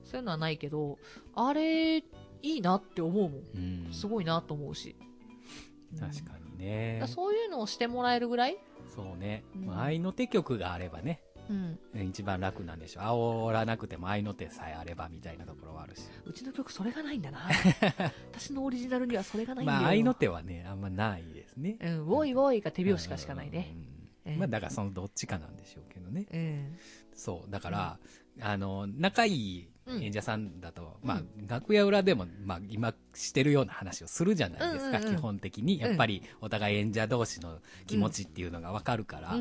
[0.06, 1.00] そういうのはないけど、
[1.34, 2.04] あれ、い
[2.44, 3.94] いなって思うもん。
[3.94, 4.96] すごいなと思うし。
[6.00, 7.04] 確かにね。
[7.08, 8.58] そういうのをしてもらえるぐらい？
[8.96, 9.44] そうね。
[9.76, 11.22] 愛の手曲があればね。
[11.50, 13.02] うん、一番楽なんでしょ。
[13.02, 16.04] う煽らなくても愛の手さえあればみたいなところはあるし。
[16.26, 17.50] うちの曲それがないんだな。
[18.32, 19.80] 私のオリジナルにはそれがないんだよ。
[19.82, 21.78] まあ愛の手はねあんまないですね。
[21.82, 22.00] うん。
[22.08, 23.76] ウォイウォイが手拍子かしかないね、
[24.26, 24.38] うん。
[24.38, 26.78] まあだからそのどっちかなんでしょうけどね、うん、
[27.14, 27.52] そう。
[27.52, 28.00] だから、
[28.40, 35.80] あの仲いい演者さんだと、うん、まあ、楽屋裏でも、まあ、今してるような話をするじゃないですか、基本的に。
[35.80, 39.32] やっぱり、お互い演者同士の気持ちっていうのがわかるから、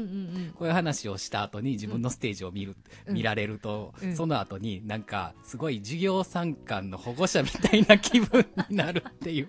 [0.54, 2.76] こういう話をした後に自分のステージを見る、
[3.06, 9.48] うん、見られると、うん、その後になんか、すごい授業参観の保護者みたいな気分になるっていう。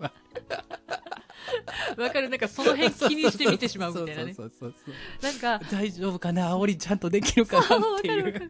[1.98, 4.34] わかる、なんかその辺気にして見てしまうみたいなね。
[4.34, 6.56] そうそうそうなんか、大丈夫かな？
[6.56, 7.78] 煽りちゃんとできるかな？
[7.78, 8.50] っていう。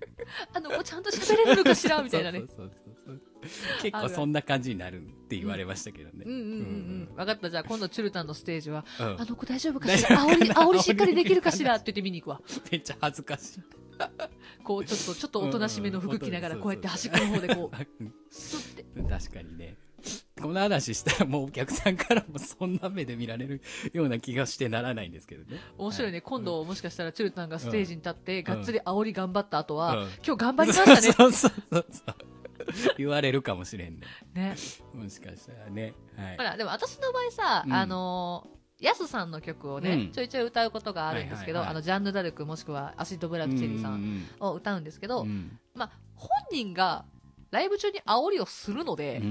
[0.54, 2.02] あの、ちゃんと喋れるのかしら？
[2.02, 2.40] みたいなね。
[2.40, 2.72] そうそう
[3.06, 3.22] そう
[3.82, 6.24] 結構そんな感じになるって言われましたけどね。
[6.26, 6.52] うんうんうんう
[7.12, 7.16] ん。
[7.16, 7.50] 分かった。
[7.50, 10.20] じゃあ今度チュルタンのステージは、うん、あの子大丈夫かしら？
[10.20, 11.76] 煽り、煽りしっかりできるかしら？
[11.76, 12.42] って言って見に行くわ。
[12.72, 13.62] めっちゃ恥ずかしい。
[14.64, 18.86] こう、ちょっと、ちょっとおとなしめの服着ながら、こうやって端っこの方でこう、スって。
[19.08, 19.78] 確かにね。
[20.42, 23.62] この話したらもうお客さんからもそんな目で見られる
[23.94, 25.60] ような気がしてならないんですけどね。
[25.78, 26.18] 面白いね。
[26.18, 31.02] はい、今度、もしかしたらチュルタンがステージに立って、がっつり煽り頑張った後は、うん、今日頑張りましたね。
[31.14, 32.16] そうそうそうそう。
[32.98, 34.08] 言われるかもしれんね。
[34.34, 34.56] ね。
[34.94, 35.94] もしかしたらね。
[36.18, 36.38] はい。
[36.38, 47.06] ほら、でも私の場合さ、うん、あのー、ヤスさんの曲をね、うん、ちょいちょい歌うことがあるんですけど、あの、ジャンヌ・ダルクもしくはアシッド・ブラック・チェリーさんを歌うんですけど、うんうん、まあ、本人が
[47.54, 49.30] ライブ中に煽りをするので、うん、う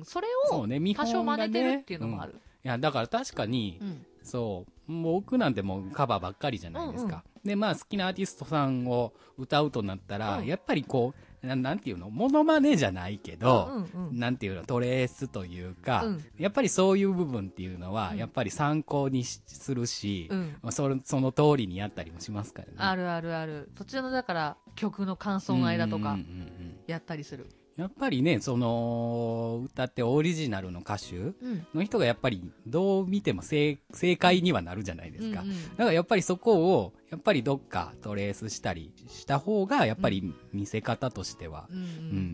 [0.00, 2.32] ん、それを多少真似てるっていうのもある。
[2.32, 7.16] ねうん、いや、だから確かに、うん、そう、僕なんてもうカバーばっかりじゃないですか。
[7.16, 12.10] うんうん、で、まあ好きなアーティストさんを歌うとなったら、やっぱりこう、ななんていうの？
[12.10, 14.64] モノマネじゃないけど、うんうん、なんていうの？
[14.64, 22.74] トレースというか、うん、やっぱりそういう部分っていうのは、やっぱり参考にするし、うん、そその通りにやったりもしますからね。
[22.76, 23.70] あるあるある。
[23.78, 26.18] そちらのだから曲の感想の間とか、
[26.90, 27.46] やったりする。
[27.76, 31.32] やっぱりね、その、歌ってオリジナルの歌手
[31.74, 35.40] の人がやっぱりどう見ても正正解にはなるじゃないですか。
[35.40, 41.86] うんうん、だからやっぱりそこを、やっぱりどっかトレースしたりした方が、やっぱり見せ方としては、うん、うんう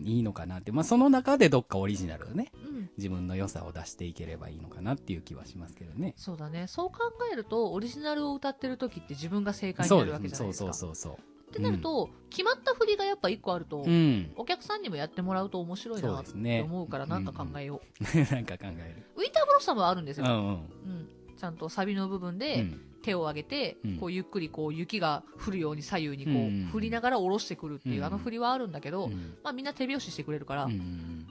[0.03, 0.73] ん、いいのかなって。
[0.73, 6.13] まあその中でどっかオリジナルね、うん、自分の良さを出していければいいのかなっていう気はしますけどね。
[6.17, 6.67] そうだね。
[6.67, 10.73] そう考えると、オリジナルを歌ってる時って自分が正解になるわけじゃないですか。
[10.73, 11.36] そうそうそうそう。
[11.57, 13.85] ってなると、決まった振りがやっぱ一個あると、
[14.35, 18.03] お客さんにもやってもらうと面白いなって思うからなんか考えよう。
[18.33, 19.05] なんか考える。
[19.15, 20.25] ウィンターブロッサムはあるんですよ。
[20.25, 20.29] う
[20.89, 22.65] んちゃんとサビの部分で
[23.03, 29.09] 手を上げて、こうゆっくりこう雪が降るように左右にこう振りながら下ろしてくるっていうあの振りはあるんだけど、
[29.43, 30.67] まあみんな手拍子してくれるから、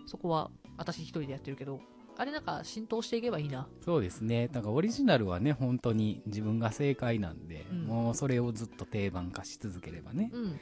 [0.07, 1.81] そこは私一人でやってるけど、
[2.18, 3.68] あれなんか浸透していけばいいな。
[3.85, 4.48] そうですね。
[4.52, 10.31] なんかオリジナルはね、本当に自分が正解なんで、うん、もうそれをずっと定番化し続ければね。
[10.33, 10.42] うん。
[10.42, 10.59] うん、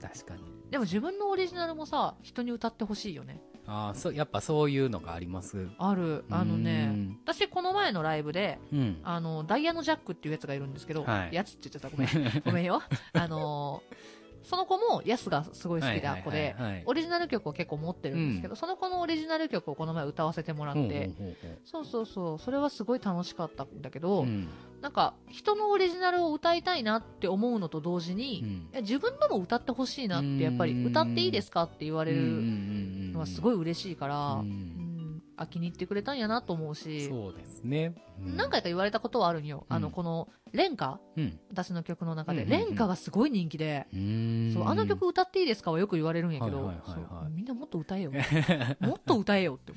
[0.00, 0.42] 確かに。
[0.70, 3.42] でも自分のオリジナルもさ、人に歌ってほしいよね。
[3.66, 6.24] ああ、そう、やっぱそういうのがありますある。
[6.30, 11.90] あのね、私この前のライブで、うん、あの、ダイヤのジャックっていうやつがいるんですけど、はい、やつって言っちゃった。
[11.90, 12.42] ごめん。
[12.44, 12.82] ごめんよ。
[13.14, 13.82] あの
[14.52, 21.10] その子もヤスがすごい好きな子で、オリジナル曲を結構持ってるんですけど、うん、その子のオリジナル曲をこの前歌わせてもらって、
[21.64, 24.50] そうそうそう、それはすごい楽しかったんだけど、うん、
[24.82, 34.81] なんか、人のオリジナルを歌いたいなって思うのと同時に、うん、自分のも歌ってほしいなって、やっぱり、歌っていいですかって言われるのはすごい嬉しいから、うん
[35.36, 37.08] あ気に入ってくれたんやなと思うし。
[37.08, 42.44] そうですね、うん、何回か言われたことはあるんよ、うん、あのこの廉歌、うん、私の曲の中で。
[42.44, 43.86] 廉歌、がすごい人気で。
[44.52, 46.72] そうあの曲歌っていいですかはよく言われるんやけど、
[47.30, 48.12] みんなもっと歌えよ。
[48.80, 49.72] もっと歌えよって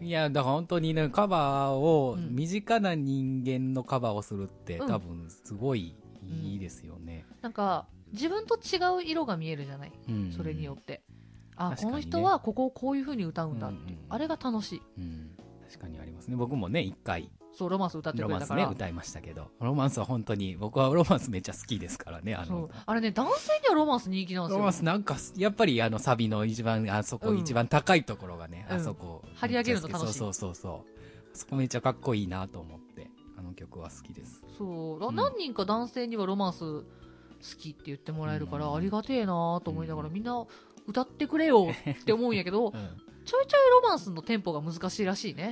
[0.00, 7.26] いや、だから本当にね、カバーを、身近な人間のカバーをするって、多分すごいいいですよね。
[7.42, 9.92] なんか、自分と違う色が見えるじゃない、
[10.36, 11.02] それによって。
[11.58, 15.30] あ、ね、この人はここをこういうふうに歌うんだって、うんうん、あれが楽しい、うん、
[15.68, 16.36] 確かにありますね。
[16.36, 18.60] 僕もね一回そうロマンス歌ってくれたから。
[18.60, 19.48] ロマンスね歌いましたけど。
[19.60, 24.58] ロマンスは本当に僕はロマンスめっちゃ好きですからねあのあれね男性にはロマンス人気なんですよ。
[24.58, 30.12] ロマンスなんかやっぱりあのサビの一番あそこ、一番高いところがね、あそこ張り上げるの楽しい。
[30.14, 34.42] そうそうそうそこめっちゃかっこいいなと思ってあの曲は好きです。
[34.56, 36.84] そう、何人か男性にはロマンス好
[37.58, 40.44] きって言ってもらえるから、ありがてえなと思いながら、みんな
[40.88, 42.72] 歌ってくれよって思うんやけど、 うん、
[43.24, 45.50] ちょいちょいロマンスのテンポが難しいらしいね。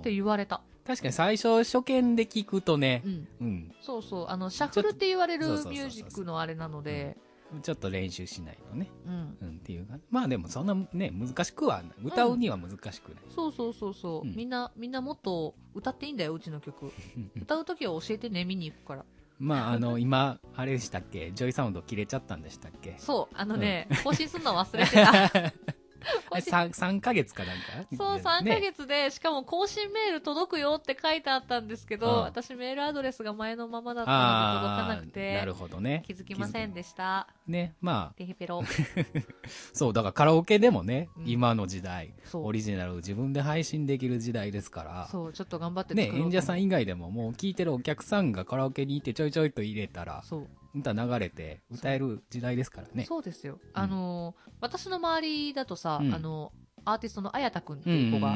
[0.00, 0.62] って言われた。
[0.84, 3.28] 確かに最初初見で聞くとね、うん。
[3.40, 4.26] うん、そうそう。
[4.28, 7.16] あの、シャッフルって言われるミュージックのあれなので、
[7.62, 8.90] ちょっと練習しないとね。
[9.06, 9.38] うん。
[9.40, 9.98] うん、っていうか。
[10.10, 13.24] まあでもそんなね、難しくは歌うには難しくない。
[13.24, 16.90] うん、そうそうそうそう、うん、みんな、みんなもっと歌っていいんだよ、うちの曲。
[17.36, 19.04] 歌う時は教えてね、見に行くから。
[19.38, 21.30] まあ、あの、今、あれでしたっけ？
[21.32, 22.96] ジョイサウンド切れちゃったんでしたっけ？
[22.98, 25.52] そう、あのね、うん、更新するの忘れてた。
[26.32, 27.96] 3, 3ヶ月かなんか？
[27.96, 36.02] そう、3ヶ月で、しかも更新メール届くよって書いてあったんですけど、うん、私メールアドレスが前のままだったので届かなくて、なるほどね。
[36.06, 37.28] 気づきませんでした。
[37.46, 38.14] ね、まあ。
[38.16, 38.62] テヘペロ。
[39.72, 45.08] そう、だからカラオケでもね、うん、今の時代、オリジナル自分で配信できる時代ですから。
[45.10, 50.48] そう、ちょっと頑張ってね、演者さん以外でももう聞いてるお客さんがカラオケにいてちょいちょいと入れたら、そう。
[50.74, 53.04] 歌流れて歌える時代ですからね。
[53.04, 53.58] そうですよ。
[53.72, 58.34] あのー、私の周りだとさ、あのーアーティストのあやたくんっていう子が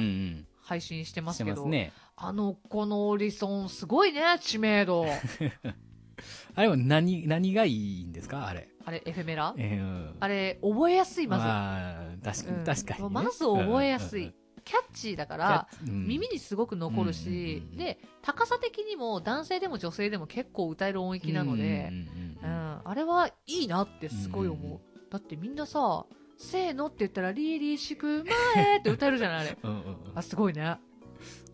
[0.61, 5.07] 配信してますけど、ね、あの子のオリソンすごいね、知名度。
[6.55, 8.47] あれは何、何がいいんですか？
[8.47, 8.69] あれ。
[8.85, 11.45] あれ、エフェメラ、えー、あれ、覚えやすい、まず。
[11.47, 14.35] あ確かに、うん、確かに、ね、まず覚えやすい。
[14.65, 21.93] キャッチーだから、耳にすごく残るし、で、高さ的にも男性でも女性でも結構歌える音域なので、
[22.43, 24.81] あれはいいなってすごい思う。
[25.11, 26.07] だってみんなさ、
[26.39, 28.25] せーのって言ったら、リリシク
[28.57, 29.59] 前って歌えるじゃないあれ。
[29.63, 30.77] うんうんうん、あ、すごいね。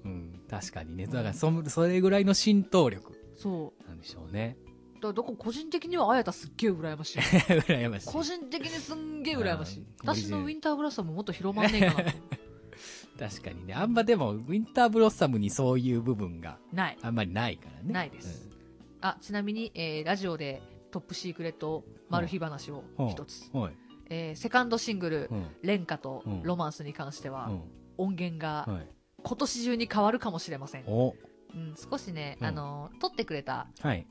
[0.04, 1.06] うん、確かにね。
[1.06, 3.18] だからそ、それぐらいの浸透力。
[3.36, 3.88] そう。
[3.88, 4.56] なんでしょうね。
[5.00, 7.18] だから個人的にはあやたすっげえ羨ましい。
[7.68, 8.06] 羨ましい。
[8.12, 9.86] 個人的にすんげえ羨ましい。
[10.00, 12.10] 私のウィンターブロッサムもっと広まんねえかな
[13.18, 13.74] 確かにね。
[13.74, 16.58] あんまでも、ウィンターブロッサムにそういう部分が。
[16.72, 16.98] ない。
[17.02, 17.92] あんまりないからね。
[17.92, 18.48] ないです。
[18.48, 18.56] うん、
[19.00, 23.50] あ、ちなみに、えー、ラジオでトップシークレットマル秘話を一つ。
[23.52, 23.76] はい。
[24.10, 25.30] えー、セカンドシングル
[25.62, 27.50] 「廉歌とロマンス」に関しては、
[27.98, 28.66] 音源が
[29.22, 31.12] 今年中に変わるかもしれません、う
[31.56, 33.66] ん、少しね、あの撮ってくれた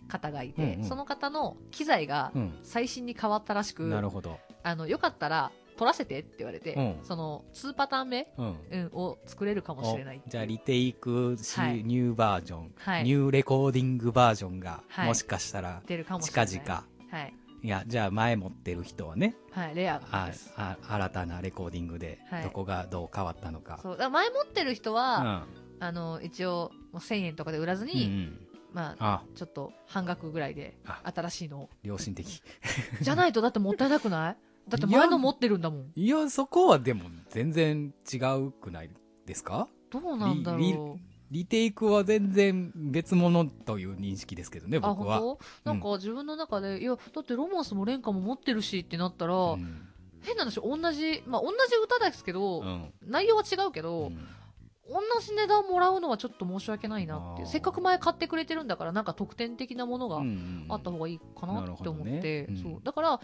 [0.08, 2.32] 方がいて、その方の機材が
[2.64, 10.22] 最新に変わったらしく、なるほどあのよかったら撮らせてって言われて、うん、その2パターン目、うん、を作れるかもしれない。
[10.28, 19.36] じゃあリテイク、はい、ニューバージョン、はい、ニューレコーディングバージョンが、もしかしたら近々、はい、いや、じゃあ前持ってる人はね。
[19.52, 23.80] はい、レアああ新たなレコーディングで、どこがどう変わったのか。
[23.82, 23.98] そう。
[23.98, 25.46] だ前持ってる人は、
[25.80, 29.24] うん、あの、一応、もう1000円とかで売らずに、うんうん、まあ、あ。
[29.36, 31.70] ちょっと半額ぐらいで、新しいのを。
[31.84, 32.42] 良心的。
[33.02, 34.38] じゃないと、だってもったいなくない？
[34.68, 35.92] だって前の持ってるんだもん。
[35.96, 38.90] いや、そこはでも全然違うくない
[39.26, 39.68] ですか？
[39.90, 41.00] どうなんだろう。
[41.30, 45.38] リテイクは全然別物という認識ですけどね、僕は。
[45.66, 49.88] なんか自分の中で、うん、いや、だってロマンスも廉価も持ってるしってなったら、うん、
[50.22, 54.12] 変な話、同じ、まあ同じ歌ですけど、うん、内容は違うけど、
[54.90, 60.22] 同じ値段もらうのはちょっと申し訳ないなってせっかく前買ってくれてるんだからなんか特典的なものが
[60.70, 62.80] あった方がいいかなって思って、ね、そう。
[62.86, 63.20] だから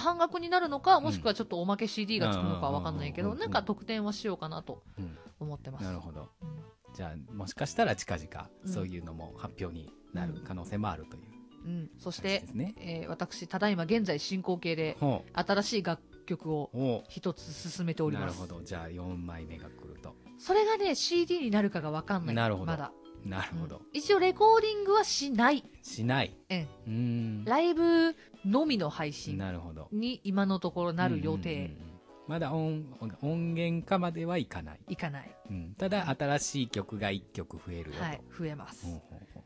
[0.00, 4.82] 半額になるのかもしくはちょっとおまけ CD がつくのかわかんないけど、なんか特典はしようかなと
[5.40, 5.84] 思ってます。
[5.84, 6.28] なるほど、
[6.94, 11.22] じゃあもしかしたら近々そういうのも発表になる可能性もあるという、
[11.66, 12.74] うん、そして、ね。
[12.78, 14.96] えー、私ただいま現在進行形で
[15.32, 18.38] 新しい楽曲を一つ進めております。
[18.38, 18.64] なるほど。
[18.64, 20.14] じゃあ4枚目が来ると。
[20.38, 22.34] それがね CD になるかが分かんない。
[22.34, 22.66] なるほど。
[22.66, 22.92] まだ
[23.24, 25.64] なるほど、一応レコーディングはしない。
[25.82, 26.36] しない。
[26.48, 27.44] えうん。
[27.44, 29.88] ライブのみの配信なるほど。
[29.92, 31.54] に今のところなる予定。
[31.54, 31.94] うんうんうん
[32.26, 32.82] まだ音
[33.20, 35.36] 音源化まではいかない、いかない。
[35.50, 38.86] うん、ただ新しい曲が1曲増えるよと、はい、増えます。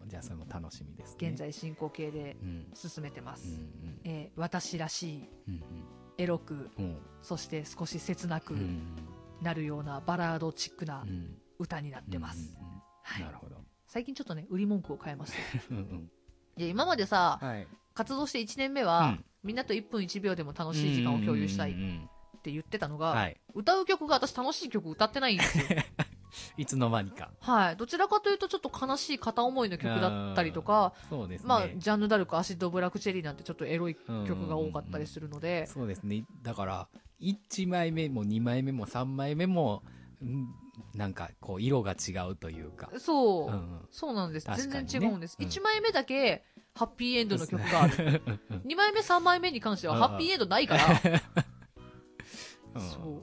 [0.07, 1.29] じゃあそれも楽しみですね。
[1.29, 2.67] 現在進行形でうん。
[2.75, 3.49] 進めてます。
[3.49, 5.63] うんうんえー私らしい、うん
[6.19, 6.83] エロく、う。
[6.83, 8.95] んそして少し切なくうん
[9.43, 11.37] なるようなバラードチックなうん。
[11.59, 12.57] 歌になってます。
[13.19, 13.57] なるほど
[13.89, 15.39] 最近ちょっとね、売り文句を変えました。
[15.75, 16.11] うんうん。
[16.57, 17.67] いや、今までさ、はい。
[17.95, 19.25] 活動して1年目は、うん。
[19.43, 23.41] みんなと1分1秒でも楽しい時間を共有したいっうんうんうんて言ってたのが、はい。
[23.55, 25.65] 歌う曲が私楽しい曲歌ってないんですよ。
[26.57, 27.31] いつの間にか。
[27.41, 27.77] はい。
[27.77, 31.49] どちらかというとちょっと悲しい片思いの曲だったりとか、そうですね。
[31.49, 36.25] まあ、ジャンヌ・ダルク、アシッド・ブラック・チェリーなんてちょっとエロい曲が多かったりするので、そうですね。
[36.43, 36.89] だから
[37.21, 39.83] 1枚目も2枚目も3枚目も
[40.21, 40.55] うん
[40.95, 44.49] なんかこう色が違うというかそう、うんうんそうなんです。
[44.49, 45.37] ね全然違うんです。
[45.39, 48.23] うん1枚目だけ、ハッピーエンドの曲がある。
[48.67, 50.85] 2枚目、3枚目に関しては、うんハッピーエンドないから、
[52.75, 53.23] うんそう。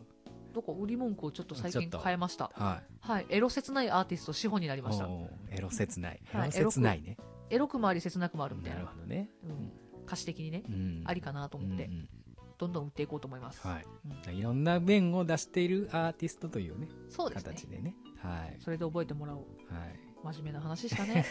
[0.53, 2.51] どこ売り文句をちょっと最近変えました。
[2.55, 3.25] はいはい。
[3.29, 5.07] エロ切ないアーティスト、志保になりました。
[5.51, 7.17] エロ切ないエはいロ切ないね
[7.49, 8.91] エロくもあり、切なくもあるみたいなるな。
[8.91, 9.71] ほどねうん。
[10.07, 12.09] 歌詞的にね、うんありかなと思ってうん、うん
[12.57, 13.61] どんどん売っていこうと思います。
[13.65, 17.53] はいいろんな面を出しているアーティストというねそうですね。
[17.53, 19.39] 形でねはいそれで覚えてもらおう。
[19.73, 21.23] はい真面目な話したね。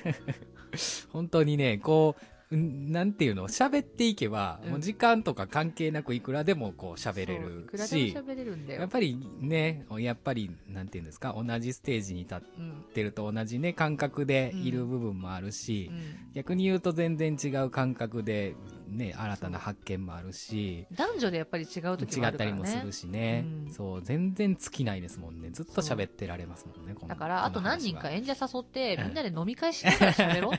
[1.11, 2.15] 本当にね、こ
[2.51, 8.81] う、んなんていうの、喋っていけば、うんもう時間とか関係なくいくらでもこう喋れるし、喋れるんだよ。
[8.83, 12.85] やっぱりね、やっぱり、なんていうんですか、同じステージに立っうん。
[12.95, 18.55] てると同じね、感覚でいる部分もあるし、うん逆に言うと全然違う感覚で、
[18.95, 22.53] ね、新たな発見もあるし、男女でやっぱり違う時もあ違ったるからね。
[22.53, 25.51] りもするしね、うんそう、全然尽きないですもんね。
[25.51, 30.51] ずっと喋ってられますもんね、だから、あと何人か演者誘って、うんみんなで飲み会しながら喋ろう。
[30.53, 30.59] は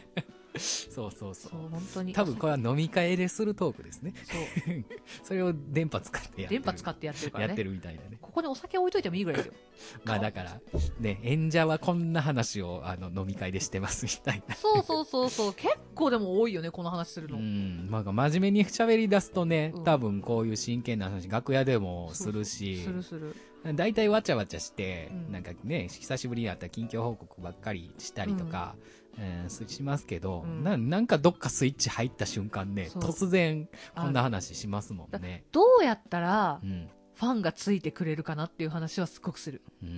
[0.57, 1.49] そうそうそ。
[1.49, 2.13] そうう、本当に。
[2.13, 4.13] 多分これは飲み会でするトークですね。
[4.23, 4.37] そ
[4.71, 4.85] う。
[5.23, 6.61] それを電波使ってやってる。
[6.61, 7.63] 電波使ってやってるからやってね。
[7.65, 8.14] るみたいなね。
[8.35, 9.53] ここにお酒置いといてもいいぐらいですよ。
[10.03, 10.59] まあだから、
[10.99, 14.55] ね、演者はこんな話をあの飲み会でしてますみたいな。
[14.55, 15.53] そうそうそうそう。
[15.53, 17.37] 結構でも多いよね、この話するうの。
[17.37, 17.87] ん。
[17.89, 23.35] まあ真面目に喋り出すとねうん、多分こういう真剣な話、楽屋でもするしす、るする。
[23.73, 28.75] 大体わちゃわちゃして、うんなんかね、久しぶりに会ったら近況報告ばっかりしたりとか、
[29.17, 35.45] えーしますけど、うんな、なんかどっかスイッチ入った瞬間ね、そう突然こんな話しますもんね。
[35.53, 36.89] どうやったらう、ん。
[37.15, 39.61] ファンがついてくれるかなっていう話はすごくする。
[39.81, 39.95] うーうん。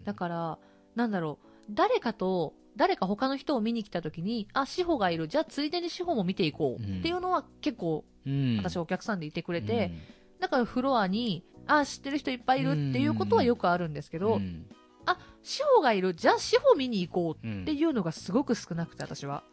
[0.00, 0.04] ん。
[0.04, 0.58] だから、
[0.94, 6.98] なんだろう、誰かと、誰か他の人を見に来た時に、あ、志保がいる、じゃあついでに志保も見ていこう、うん。
[6.98, 8.56] っていうのは結構、うん。
[8.58, 9.90] 私お客さんでいてくれて、
[10.38, 14.66] だからフロアに、あ、知ってる人いっぱいいるっていうことはよくあるんですけど、うん。
[15.06, 17.46] あ、志保がいる、じゃあ志保見に行こう。
[17.46, 17.62] うん。
[17.62, 19.44] っていうのがすごく少なくて、私は。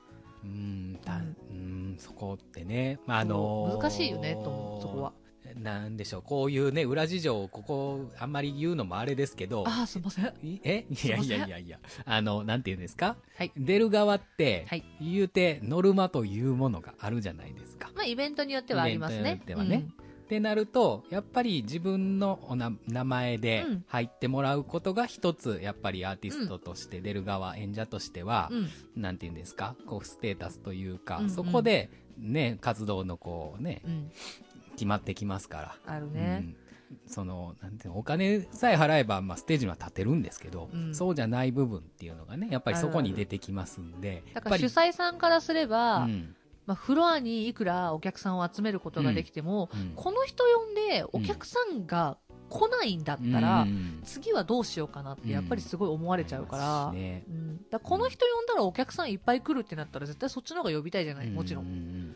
[0.43, 1.00] うん。
[1.06, 1.54] だうんう
[1.95, 5.13] んそこってね、まあ、あのそう難しいよねと思うそこは。
[5.55, 10.25] なんでしょう、こういうね、裏事情をここ、あんまり言うのもあれですけど、あ、すいません。
[10.43, 10.85] いえ？
[10.89, 13.17] いやいやいやいや、あの、なんて言うんですか？
[13.38, 13.51] はい。
[13.57, 17.91] 出る側って、はい言うて、ノルマというものがあるじゃないですか。
[17.95, 19.19] まあ、イベントによってはありますね。
[19.19, 19.88] イベントによってはね
[20.23, 28.57] ってなると、やっぱり自分のおな名前でうん入ってもらうことが一つ、やっぱりアーティストとして出る側、演者としては、うん。
[28.57, 28.69] うん。
[29.01, 34.12] なんて言うんですか、こう、ステータスというか、うんうんそこで、ね、活動のこうね、うん。
[34.80, 35.94] 決まってきますから。
[35.94, 36.56] あるね。
[36.89, 37.00] うん。
[37.06, 40.96] その、なんていうの、お金さえ払えば、まあ、ステージには立てるんですけど、うん。
[40.96, 46.36] そうじゃない部分っていうのがね、やっぱりそこに出てきますんで、だから主催さんからすれば、うん。
[46.65, 49.92] まあ、フロアにいくらお客さんを集めることができても、うん。
[49.96, 52.18] この人呼んでお客さんが
[52.50, 54.02] 来ないんだったら、うん。
[54.04, 57.24] 次はどうしようかなってやっぱりすごい思われちゃうから、ね。
[57.28, 61.65] うん、だからこの人呼んだらお客さんいっぱい来るってなったら絶対そっちの方が呼びたいじゃない、もちろん。
[61.65, 62.15] うん、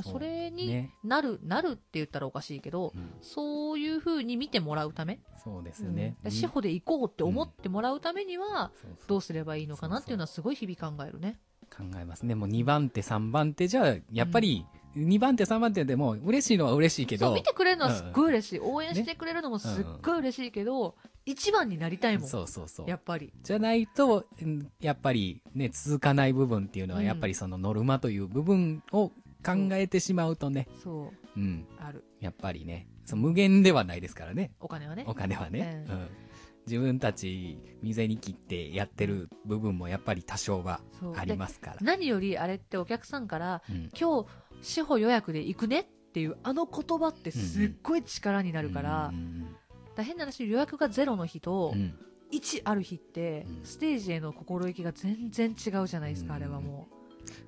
[0.00, 0.94] それにね。
[1.04, 3.00] なる、なるって言ったらおかしいけど、うん。
[3.00, 6.16] うんそういう風に見てもらうため、そうですよね。
[6.24, 8.70] うん、志保で行こうって思ってもらうためには、
[9.06, 11.38] どうすればいいのかなっていうのはすごい日々考えるね。
[11.70, 12.22] 考えます。
[12.22, 12.34] ね。
[12.34, 17.26] もう2番手、3番手じゃ、やっぱり、2番手、3番手でも嬉しいのは嬉しいけど。
[17.26, 22.28] そう見、てくれるのはすっごい嬉しい、応援してくれるのもすっごい嬉しいけど、一番になりたいもん。
[22.28, 22.90] そうそうそう。
[22.90, 23.32] やっぱり。
[23.42, 29.12] じゃないと、うんやっぱりね、続かない部分っていうのは、うんやっぱりそのノルマという部分を
[29.44, 31.40] 考えてしまうとね、そう。
[31.40, 32.04] うん、ある。
[32.20, 35.04] やっぱりね、その無限ではないですからね、お金はね。
[35.06, 35.84] お金はね。
[35.88, 35.98] ううん。
[35.98, 36.08] ん
[36.66, 40.80] 自分たち、未に切ってやってる部分もやっぱり多少は
[41.16, 41.76] ありますから。
[41.80, 43.90] 何よりあれってお客さんからうん。
[43.98, 44.28] 今日
[44.62, 49.56] 志保予約で行くねっていうあの言葉ってすっごい力になるから,、うん
[49.98, 51.98] 変な話予約がゼロの日と、うん。
[52.32, 57.01] 1ある日って、ステージへの心意気が全然違うじゃないですか、あれはもう。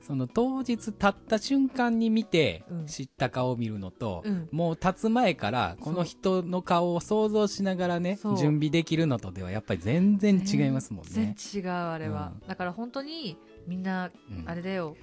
[0.07, 11.11] その当日立った瞬間に見て知った顔を見るのと、うん、もう立つ前からこの人の顔を想像しながらね準備できるのとではやっぱり全然違いますもんね。
[11.11, 14.11] 全然違うあれは、うん、だから本当にみんな
[14.47, 14.97] あれだよ、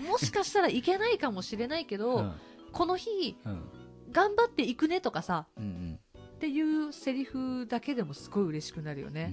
[0.00, 2.32] うん、もしかしたらいけないかもしれないけど、
[2.72, 3.36] この日、
[4.12, 5.98] 頑張っていくねとかさ、うんうん、
[6.36, 9.32] っていうセリフだけでもすごい嬉しくなるよね、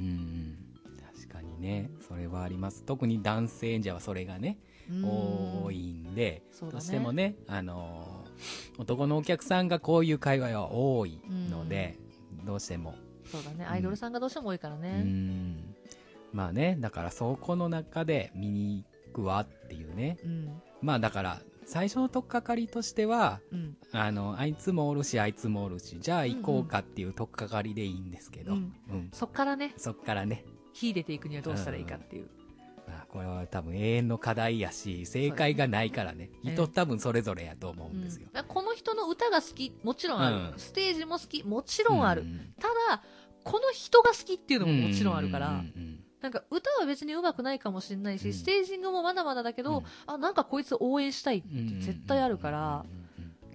[1.14, 1.92] 確かにね。
[2.08, 2.84] それはあります。
[2.84, 4.58] 特に男性演者はそれがね
[5.04, 11.98] 多いんで、どうしてもね、あのー、男のお客さんがこういう会話は多いので、
[12.46, 12.96] どうしても。
[13.26, 15.02] そうだね、アイドルさんがどうしても多いからね。
[15.06, 15.76] うん。
[16.34, 20.18] まあね、だからそこの中で見に行くわっていうね。
[20.24, 28.54] うん、まあだから、最初の取っかかりとしては、うん、あの、あいつもおるし、あいつもおるし、じゃあ行こうかっていう取っかかりでいいんですけど。
[28.54, 29.74] うんうん、そっからね。
[29.78, 30.44] そっからね。
[30.74, 32.30] 火出ていくにはどうしたらいいかっていう。
[33.12, 36.30] これは多分永遠の課題やし、正解がないからね。
[36.44, 38.28] ね人多分それぞれやと思うんですよ。
[38.34, 42.22] うん、この人の歌が好き、もちろんある、うん、ステージも好き、もちろんある。
[42.22, 43.04] うん、ただ、
[43.44, 45.62] この人が好きっていうのももちろんあるから、
[46.22, 51.48] なんか歌は別に上手くないかもしれないし、ステージングもまだまだだけど、あ、なんかこいつ応援したいって
[51.82, 52.86] 絶対あるから、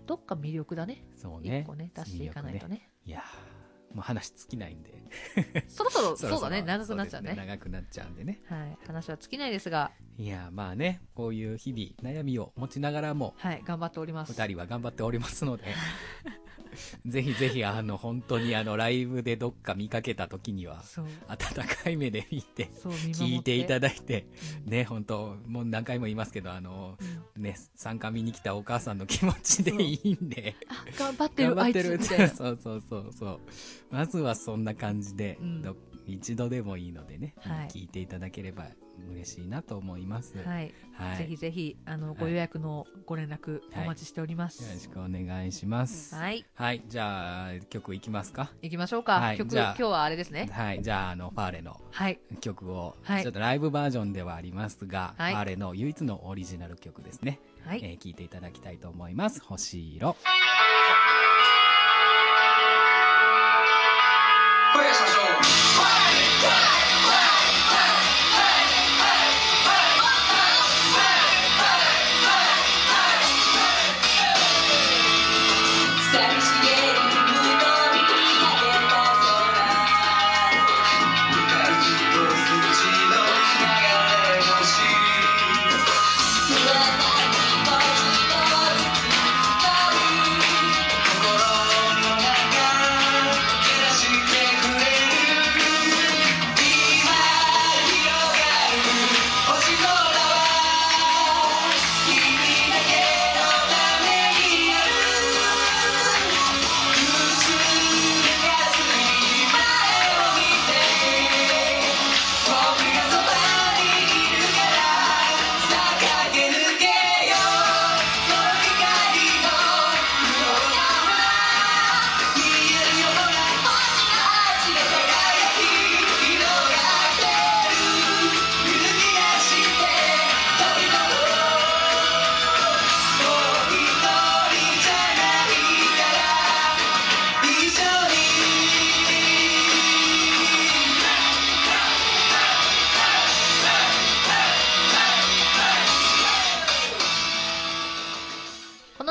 [0.07, 1.03] どっか魅力だね。
[1.17, 1.61] そうね。
[1.61, 2.75] 一個ね、出していかないとね。
[2.75, 3.23] ねいや
[3.97, 4.93] もう話尽きないんで。
[5.69, 6.61] そろそろそうだね。
[6.61, 8.43] 長くなっちゃうね、ね、長くなっちゃうんでね。
[8.47, 8.79] はい。
[8.87, 14.33] 話は尽きないですがいやまあねこういう日々悩みを持ちながらもはい頑張っております。
[14.33, 15.65] 2人は頑張っておりますので
[17.07, 20.83] ぜひぜひ、あの、本当にあの、ライブでどっか見かけた時には、
[21.29, 22.71] 温かい目で見て、
[23.13, 24.27] 聞いていただいて、
[24.65, 26.99] うん、ね、本当もう何回も言いますけど、あの、
[27.37, 30.55] うん、ね、参加見に来たお母さんの気持ちでいいんで、
[30.99, 32.03] 頑張ってる、頑張ってる。
[32.03, 33.41] そうそうそうそう。
[33.91, 38.67] まずはそんな感じで、うん、一度でもいいのでね、はい、聞いていただければ
[39.13, 40.37] 嬉しいなと思います。
[40.39, 40.73] はい。
[40.95, 44.63] はい、ぜひぜひ、あの、ご予約のご連絡お待ちしております。
[44.63, 46.15] はい、よろしくお願いします。
[46.15, 46.45] はい。
[46.55, 46.83] はい。
[46.89, 48.51] じゃあ、曲いきますか？
[48.63, 49.21] いきましょうか。
[49.21, 50.49] はい、曲、今日はあれですね。
[50.51, 50.83] はい。
[50.83, 51.81] じゃあ、あの、ファーレの
[52.41, 57.41] 曲を、はい、ちょっとライブバージョンではありますが、はい、ファーレの唯一のオリジナル曲ですね。
[57.65, 57.81] はい。
[57.83, 59.43] えー、聞いていただきたいと思います。
[59.43, 60.17] 星色。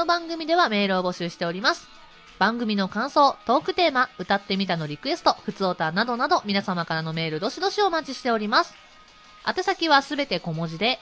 [0.06, 1.88] 番組ではメールを募集しております。
[2.38, 8.74] 番組の感想、トークテーマ、歌ってみたのリクエスト、ふつおたなどなど皆様からのメールどしどしお待ちしております。
[9.48, 11.00] 宛先はすべて小文字で、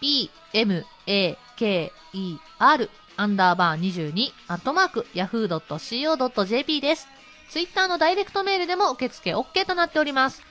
[0.00, 3.80] p, m, a, k, e, r, アンダーバー
[4.12, 7.08] 22、アットマーク、yahoo.co.jp です。
[7.48, 10.42] ツイッターのダイレクトメールでも受付 OK となっております。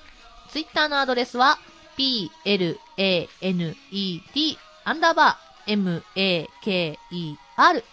[0.49, 1.59] ツイッターのアドレスは、
[1.95, 7.83] p, l, a, n, e, t, アンダーバー、m, a, k, e, r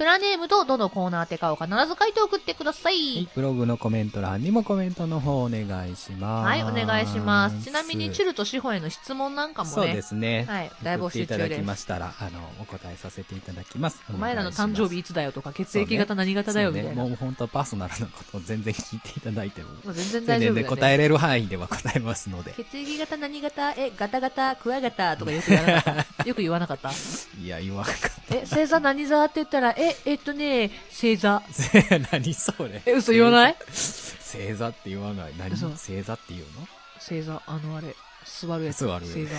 [0.00, 2.94] プラネームとどのコーナーてかを必ず書いて送ってください。
[2.94, 5.60] はい、ブログのコメント欄にもコメントの方お願
[5.92, 6.46] いします。
[6.46, 7.64] はい、お願いします。
[7.64, 9.74] ちなみに、チルとシホへの質問なんかもね。
[9.74, 10.46] そうですね。
[10.48, 11.22] はい、大募集中です。
[11.24, 14.00] いただきましたら、あの、お答えさせていただきます。
[14.08, 17.02] お前らの誕生日いつだよとか、血液型何型だよみたいな。
[17.02, 19.68] ね、もう本当パーソナルなことを全然聞いていただいても。
[19.68, 22.54] もう全然大丈夫で、答えれる範囲では答えますので。
[22.56, 26.24] 血液型何型え、ガタガタ、クワガタとかよく言わなかった。
[26.26, 26.90] よく言わなかった？
[27.38, 28.34] いや、言わなかった。
[28.34, 31.42] え、星座何座って言ったら、え、えっとね、星座。
[32.12, 33.56] 何それえ、嘘言わない？
[33.70, 35.32] 星座って言わない。
[35.38, 35.50] 何？
[35.50, 36.66] 星座って言うの？
[36.98, 38.84] 星座、あのあれ、座るやつ。
[38.86, 39.36] 座る星座。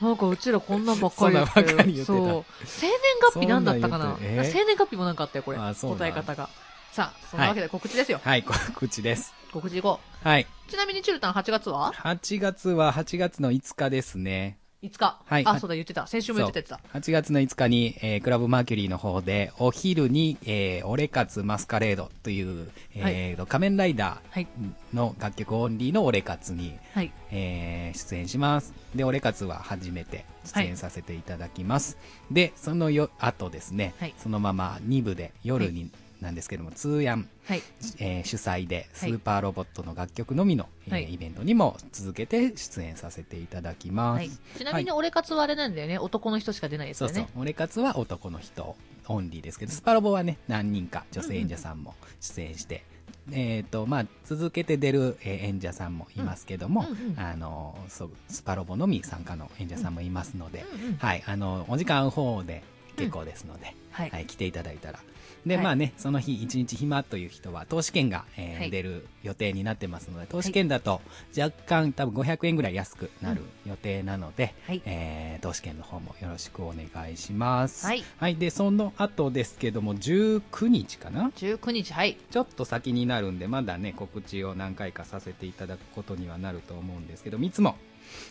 [0.06, 2.44] なんかうちらこんなんばっかり言ってそんなんばっかり言ってたそう。
[2.64, 2.96] 生年
[3.32, 4.16] 月日なんだったかな？
[4.20, 5.58] 生年月日もなんかあったよ、これ。
[5.58, 6.48] 答え方が。
[6.92, 8.20] さあ、そんなわけで告知ですよ。
[8.24, 9.32] はい、告知です。
[9.52, 10.42] 告知いこはい。
[10.42, 10.70] う。
[10.70, 14.58] ちなみにチュルタン8月は？8月は8月の5日ですね。
[14.82, 15.18] 5日。
[15.26, 16.06] はいあ、そうだ、言ってた。
[16.06, 17.00] 先週も言ってたやつだ。
[17.00, 24.46] 8月の5日に、えークラブマーキュリーの方で、お昼に、えー、オレカツマスカレードという、えーと仮面ライダはい。
[24.92, 27.12] ーの楽曲オンリーのオレカツに、はい。
[27.30, 28.72] えー出演します。
[28.94, 31.98] で、オレカツは初めて出演させていただきます。
[32.30, 35.90] で、そのよ、後ですね、はいそのまま2部で夜に、
[36.20, 37.62] なんですけども、通夜、はい。
[37.98, 44.18] えー主催でスーパーロボットの楽曲のみの、はいえーイベントにも続けて出演させていただきます。
[44.18, 44.30] はい。
[44.58, 45.98] ちなみに、俺活はあれなんだよね。
[45.98, 47.30] 男の人しか出ないですそうそうよね。。
[47.36, 48.76] オレカツは男の人
[49.08, 52.84] オンリーですけど、スパロボはね、何人か女性演者さんも出演して、
[53.32, 62.62] えっ、と、まあ、続けて出る、えー演者さんもいますけども、うんうんあの、そう、スパロボのみ参加の演者さんもいますので、うんうんはい、あの、お時間合う方で
[62.96, 65.00] 結構ですので、はいはい、来ていただいたら。
[65.46, 65.64] で、はい。
[65.64, 68.70] まあね、その日一日暇という人は、投資券が、えーはい。
[68.70, 71.00] 出る予定になってますので、投資券だと
[71.38, 74.82] 若干多分500円ぐらい安くなる予定なので、はい。
[74.84, 77.86] えー投資券の方もよろしくお願いします。
[77.86, 77.94] は
[78.28, 78.36] い。
[78.36, 82.18] で、その後ですけども、19日かな？19日、はい。
[82.30, 87.76] ちょっと先になるんで、まだね、告知を何回かさせていただくことにはなると思うんですけど、3つも、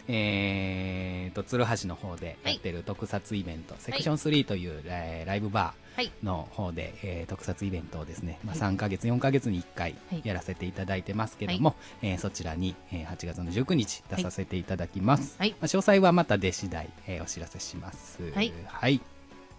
[0.08, 6.06] えーと、鶴橋の方でやってる特撮イベント、セクション3という、えーライブバはい。
[6.06, 15.36] ーの方で、えー特撮イベントをですね、まあ、はい3ヶ月、4ヶ月に1回はいやらせていただいてますけども、えーそちらに、えー8月の19日出させていただきます。
[15.40, 15.52] はい。
[15.52, 18.22] まあ、詳細はまた出次第、えーお知らせします。
[18.34, 19.02] はいはい。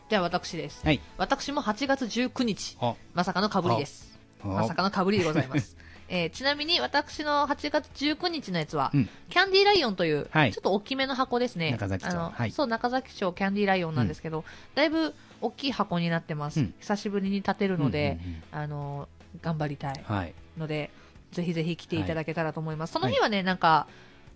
[0.09, 0.85] では私です。
[0.85, 1.01] はい。
[1.19, 4.19] 私も8月19日、おまさかの被りです。
[4.43, 5.77] おまさかの被りでございます。
[6.11, 9.09] えーちなみに私の8月19日のやつは、うん。
[9.31, 10.53] キャンディーライオンという、はい。
[10.53, 11.71] ちょっと大きめの箱ですね。
[11.71, 12.11] 中崎町。
[12.11, 12.51] あのはい。
[12.51, 14.45] そう、中崎町キャンディーライオンなんですけど、
[14.75, 16.61] だいぶ大きい箱になってます。
[16.61, 16.75] うん。
[16.81, 19.09] 久しぶりに立てるので、うんうんあの、
[19.41, 20.35] 頑張りたいうんはい。
[20.59, 20.91] ので、
[21.31, 22.93] ぜひぜひ来ていただけたらと思います。
[22.93, 23.87] その日はね、なんか、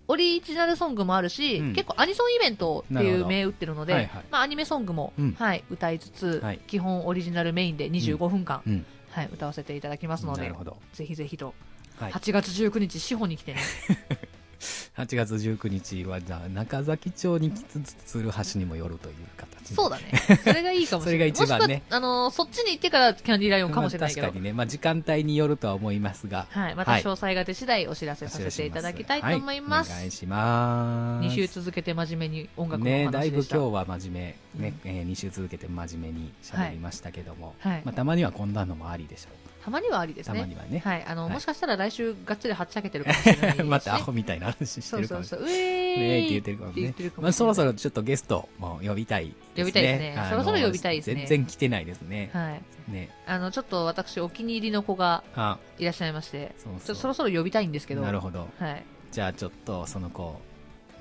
[0.07, 1.73] オリジナルソングもあるし、うん。
[1.73, 5.33] 結構アニソンイベントってないう名打ってるので、はいはいまあアニメソングも、うん。
[5.33, 6.59] はい、歌いつつ、はい。
[6.67, 8.85] 基本オリジナルメインで25分間、うん。
[9.15, 10.51] はい、歌わせていただきますので。
[10.93, 11.53] ぜひぜひと、
[11.95, 12.11] はい。
[12.11, 13.61] 8月19日、司法に来てね。
[14.97, 20.03] 8月19日は、じゃあ、中崎町に来つつ、鶴橋にも寄るという形でそうだね。
[20.43, 21.33] それがいいかもしれない。
[21.33, 24.21] それが一番ねあの、そっちに行ってからキャンディーライオンかもしれないけど。
[24.21, 26.75] まあ確かにね、まあ、時間帯によるとは思いますが、はい。
[26.75, 29.91] またはい詳細が出次第お知らせさせていただきたいと思います。
[29.91, 31.27] はいお願いします。
[31.27, 33.37] 2週続けて真面目に音楽のおね、だいぶ。
[33.37, 39.29] 今日は真面目、ね、えー、2週続けて真面目に喋りましたけども、はいまあ、たまにはこんなのもありでしょ
[39.65, 40.41] たまにはありですたね。
[40.41, 41.03] まにはねはい。
[41.07, 43.63] あの、はいもしかしたら来週がっつりはっちゃけてるかもしれないです、ね。
[43.69, 45.47] またアホみたいな話してそうるかもしれない。
[45.47, 45.57] そうそう。
[45.57, 47.17] うえーねって言ってるかも言ねってるか。
[47.17, 47.71] もまあ、そろそろ。
[47.71, 49.63] ろちょっとゲストも呼びたいですね。
[49.63, 52.29] 呼びたいですねあのそろそろ呼びたいですね全然来てないですね。
[52.31, 52.91] はい。
[52.91, 53.09] ね。
[53.25, 58.01] あの、ちょっと私お気に入りの子があ、いらっしゃいまして、そうそうちょっとそろそろ呼びたいんですけど。
[58.01, 58.47] なるほど。
[58.59, 58.83] はい。
[59.11, 60.39] じゃあちょっとその子、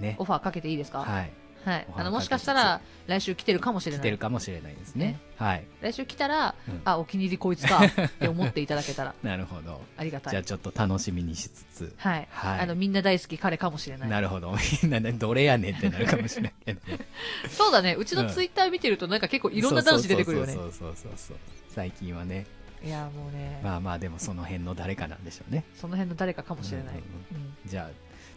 [0.00, 0.24] ねオ。
[0.24, 1.00] ファーかけていいですか？
[1.00, 1.30] はい。
[1.64, 1.86] はい。
[1.96, 4.18] あの、もしかしたら来週来てるかもしれ来てるない。
[4.18, 5.18] かもしれないですね。
[5.36, 5.64] はい。
[5.80, 9.80] 来週来たら、うんあ、お気に入りこいつかって思っていただけたら なるほど。
[9.96, 10.32] ありがたい。
[10.32, 11.94] じゃあちょっと楽しみにしつつ。
[11.96, 12.28] はい。
[12.30, 14.08] はいあの、みんな大好き彼かもしれない。
[14.08, 14.54] なるほど。
[14.82, 16.98] みんなね、どれやねんってなるかもしれないけどね。
[17.50, 17.94] そうだね。
[17.94, 20.60] うちのツイッター見てるとなんか結構いろんな男子出てくるよねそ。
[20.60, 21.36] うそうそうそうそう。
[21.68, 22.46] 最近はね。
[22.84, 25.64] いや、もうね、まあまあでもその辺の誰かなんでしょうね。
[25.74, 26.86] その辺の誰かかもしれない。
[26.86, 27.90] うんうんうんじゃあ、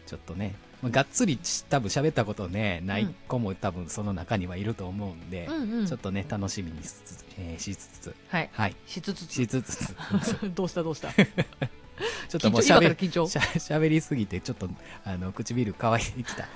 [0.08, 8.50] ちょっとね、まあがっつりち多分喋ったことね、ない子も多分その中にはいると思うんで、うんうんちょっとね、楽しみにしつつ、えーしつつ、はい。
[8.52, 8.76] はい。
[8.88, 9.34] しつつつ。
[9.34, 9.96] しつつ、
[10.56, 11.12] どうしたどうした？
[12.30, 14.70] ちょっともうしゃ喋りすぎて、ちょっと、
[15.04, 16.48] あの、唇乾いてきた。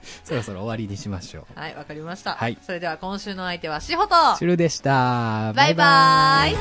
[0.24, 1.58] そろそろ終わりにしましょう。
[1.58, 2.34] はい、わかりました。
[2.34, 5.52] はいそれでは今週の相手はしほとシュルでした。
[5.52, 6.52] バイバー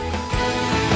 [0.86, 0.89] イ